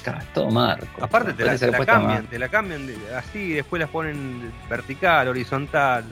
[0.05, 1.03] ah, todo marco.
[1.03, 4.51] Aparte te la, te cambian, más- te la cambian de- así y después las ponen
[4.69, 6.03] vertical, horizontal.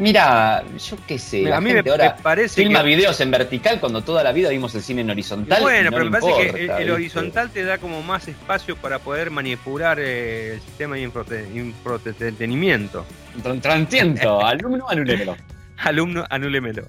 [0.00, 1.42] Mira, yo qué sé.
[1.42, 2.86] la a mí me, ahora me parece filma que...
[2.88, 5.62] videos en vertical cuando toda la vida vimos el cine en horizontal.
[5.62, 9.30] Bueno, no pero me parece que el, horizontal te da como más espacio para poder
[9.30, 13.04] manipular eh, el sistema de infrote- infoentretenimiento.
[13.42, 15.36] Tran- Transiento, alumno, anulémelo.
[15.76, 16.88] Alumno, anúlemelo.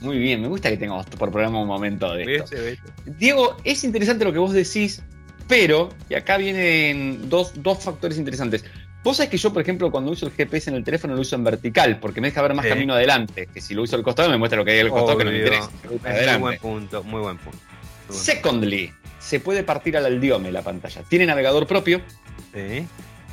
[0.00, 2.56] Muy bien, me gusta que tengamos por programa un momento de esto.
[3.06, 5.02] Diego, es interesante lo que vos decís,
[5.48, 8.64] pero, y acá vienen dos, dos factores interesantes.
[9.04, 11.34] Vos sabés que yo, por ejemplo, cuando uso el GPS en el teléfono lo uso
[11.34, 12.68] en vertical, porque me deja ver más Sí.
[12.70, 15.18] camino adelante, que si lo uso al costado me muestra lo que hay al costado
[15.18, 15.54] que no me Obvio.
[15.54, 16.38] interesa.
[16.38, 17.58] muy buen punto, muy buen punto.
[18.10, 21.02] Secondly, se puede partir al aldiome la pantalla.
[21.08, 22.00] Tiene navegador propio.
[22.54, 22.86] Sí.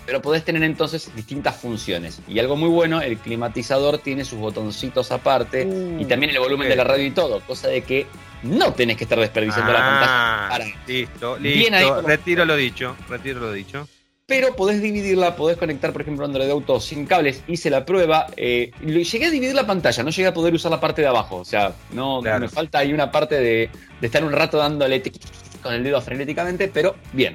[0.05, 2.19] pero podés tener entonces distintas funciones.
[2.27, 6.67] Y algo muy bueno, el climatizador tiene sus botoncitos aparte Uh, y también el volumen
[6.67, 8.07] de la radio y todo, cosa de que
[8.41, 10.05] no tenés que estar desperdiciando la pantalla.
[10.07, 11.75] Ah, para- listo, Bien listo.
[11.75, 13.87] ahí como- retiro lo dicho, retiro lo dicho.
[14.29, 17.43] Pero podés dividirla, podés conectar, por ejemplo, Android Auto sin cables.
[17.47, 18.27] Hice la prueba.
[18.37, 21.37] eh, llegué a dividir la pantalla, no llegué a poder usar la parte de abajo.
[21.37, 22.39] O sea, no Claro.
[22.41, 23.69] me falta ahí una parte de,
[23.99, 27.33] de estar un rato dándole tic, tic, tic, con el dedo frenéticamente, pero bien.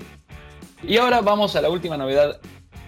[0.86, 2.38] Y ahora vamos a la última novedad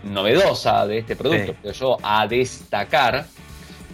[0.05, 1.59] novedosa de este producto, Sí.
[1.63, 3.27] creo yo, a destacar.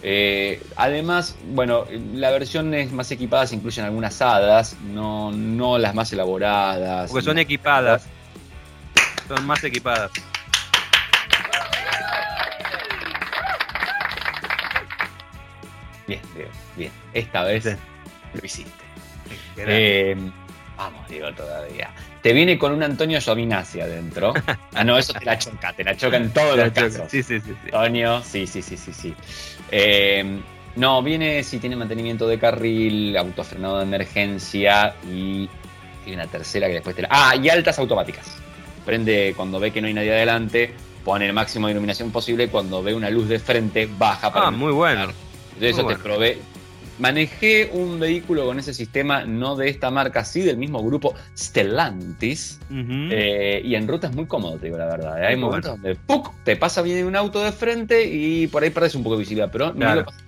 [0.03, 5.95] Eh, además, bueno, la versión es más equipada, se incluyen algunas hadas, no, no las
[5.95, 7.09] más elaboradas.
[7.09, 8.05] Porque son equipadas
[9.27, 10.11] son más equipadas.
[16.07, 16.91] Bien, Diego, bien.
[17.13, 18.71] Esta vez lo hiciste.
[19.57, 20.15] Eh,
[20.77, 21.91] vamos, Diego, todavía.
[22.21, 24.33] Te viene con un Antonio Giovinazzi adentro.
[24.75, 27.03] Ah, no, eso te la choca, te la choca en todos los casos.
[27.07, 27.53] Sí, sí, sí.
[27.65, 29.13] Antonio, sí, sí, sí, sí, sí.
[29.69, 30.41] Eh,
[30.75, 35.47] no, viene si tiene mantenimiento de carril, autofrenado de emergencia y,
[36.07, 37.09] y una tercera que después te la.
[37.11, 38.42] Ah, y altas automáticas.
[38.85, 40.73] Prende cuando ve que no hay nadie adelante,
[41.05, 44.47] pone el máximo de iluminación posible, cuando ve una luz de frente, baja para...
[44.47, 45.07] Ah, muy bueno.
[45.59, 46.37] De eso te probé.
[46.99, 52.59] Manejé un vehículo con ese sistema, no de esta marca, sí del mismo grupo, Stellantis.
[52.71, 55.21] Eh, y en ruta es muy cómodo, te digo la verdad.
[55.23, 55.27] ¿eh?
[55.27, 56.31] Hay Muy momentos donde ¡puc!
[56.43, 59.49] te pasa bien un auto de frente y por ahí perdés un poco de visibilidad,
[59.51, 60.01] pero Claro.
[60.01, 60.19] lo pasa.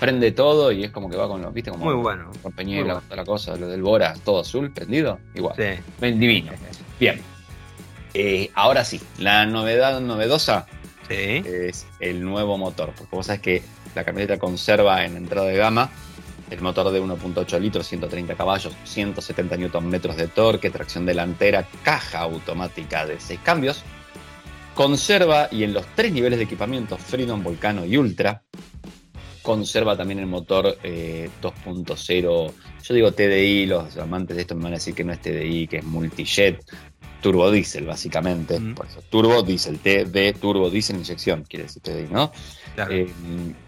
[0.00, 1.70] prende todo y es como que va con los, ¿viste?
[1.70, 2.30] Como Muy bueno.
[2.42, 3.00] Con Peñuela, bueno.
[3.02, 5.54] toda la cosa, lo del Bora, todo azul, prendido, igual.
[5.56, 6.08] Sí.
[6.14, 6.52] Divino.
[6.98, 7.20] Bien.
[8.18, 10.66] Eh, ahora sí, la novedad novedosa
[11.06, 11.42] Sí.
[11.44, 13.62] es el nuevo motor, porque vos sabés que
[13.94, 15.90] la camioneta conserva en entrada de gama
[16.50, 23.04] el motor de 1.8 litros, 130 caballos, 170 Nm de torque, tracción delantera, caja automática
[23.04, 23.82] de 6 cambios.
[24.74, 28.42] Conserva, y en los tres niveles de equipamiento, Freedom, Volcano y Ultra,
[29.42, 32.52] conserva también el motor eh, 2.0,
[32.82, 35.68] yo digo TDI, los amantes de esto me van a decir que no es TDI,
[35.68, 36.64] que es multijet,
[37.26, 38.74] turbo diésel básicamente, Mm.
[38.76, 42.30] por eso turbo diésel, TD, turbo diésel inyección, quiere decir TDI, ¿no?
[42.76, 42.92] Claro.
[42.94, 43.08] Eh,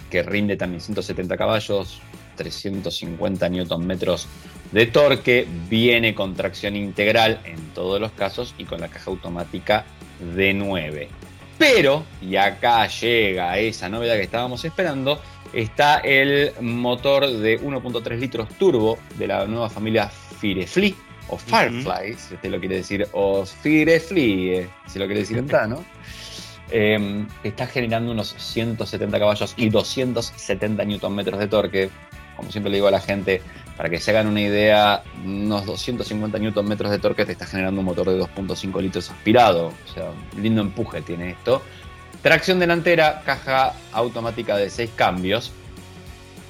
[0.09, 2.00] que rinde también 170 caballos,
[2.36, 4.28] 350 newton metros
[4.70, 9.84] de torque, viene con tracción integral en todos los casos y con la caja automática
[10.36, 11.09] de 9.
[11.59, 15.20] Pero, y acá llega esa novedad que estábamos esperando,
[15.52, 20.09] está el motor de 1.3 litros turbo de la nueva familia
[20.40, 20.94] Firefly
[21.29, 25.47] o Firefly, si usted lo quiere decir, o Firefly, eh, si lo quiere decir en
[25.47, 25.85] Tano.
[26.70, 31.91] Eh, está generando unos 170 caballos y 270 newton metros de torque.
[32.37, 33.43] Como siempre le digo a la gente,
[33.76, 37.81] para que se hagan una idea, unos 250 newton metros de torque te está generando
[37.81, 39.68] un motor de 2.5 litros aspirado.
[39.68, 41.62] O sea, un lindo empuje tiene esto.
[42.22, 45.53] Tracción delantera, caja automática de 6 cambios.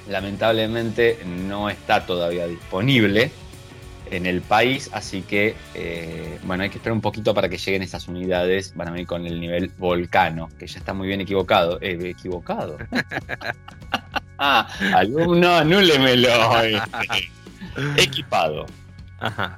[0.07, 3.31] Lamentablemente no está todavía disponible
[4.11, 7.81] en el país, así que eh, bueno, hay que esperar un poquito para que lleguen
[7.81, 8.73] estas unidades.
[8.75, 11.79] Van a venir con el nivel volcano, que ya está muy bien equivocado.
[11.81, 12.77] Eh, equivocado.
[14.37, 16.29] ah, alumno, anúlemelo.
[17.97, 18.65] Equipado.
[19.19, 19.57] Ajá.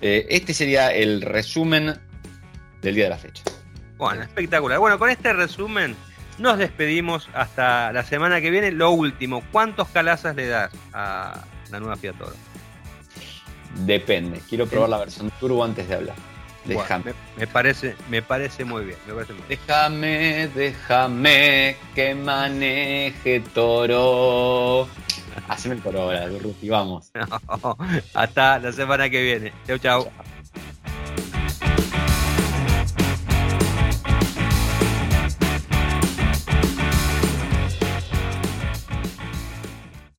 [0.00, 1.94] Eh, este sería el resumen
[2.80, 3.44] del día de la fecha.
[3.96, 4.78] Bueno, espectacular.
[4.78, 5.96] Bueno, con este resumen
[6.38, 8.72] nos despedimos hasta la semana que viene.
[8.72, 12.51] Lo último, ¿cuántos calazas le das a la nueva Fiat Toro?
[13.76, 14.40] Depende.
[14.48, 16.16] Quiero probar la versión turbo antes de hablar.
[16.64, 17.06] Déjame.
[17.06, 18.98] me, me parece, me parece muy bien.
[19.06, 19.58] Me parece muy bien.
[19.60, 24.86] Déjame, déjame que maneje toro.
[25.48, 27.10] Haceme el coro ahora, Ruti, vamos.
[28.14, 29.52] Hasta la semana que viene.
[29.66, 30.10] Chau, chau.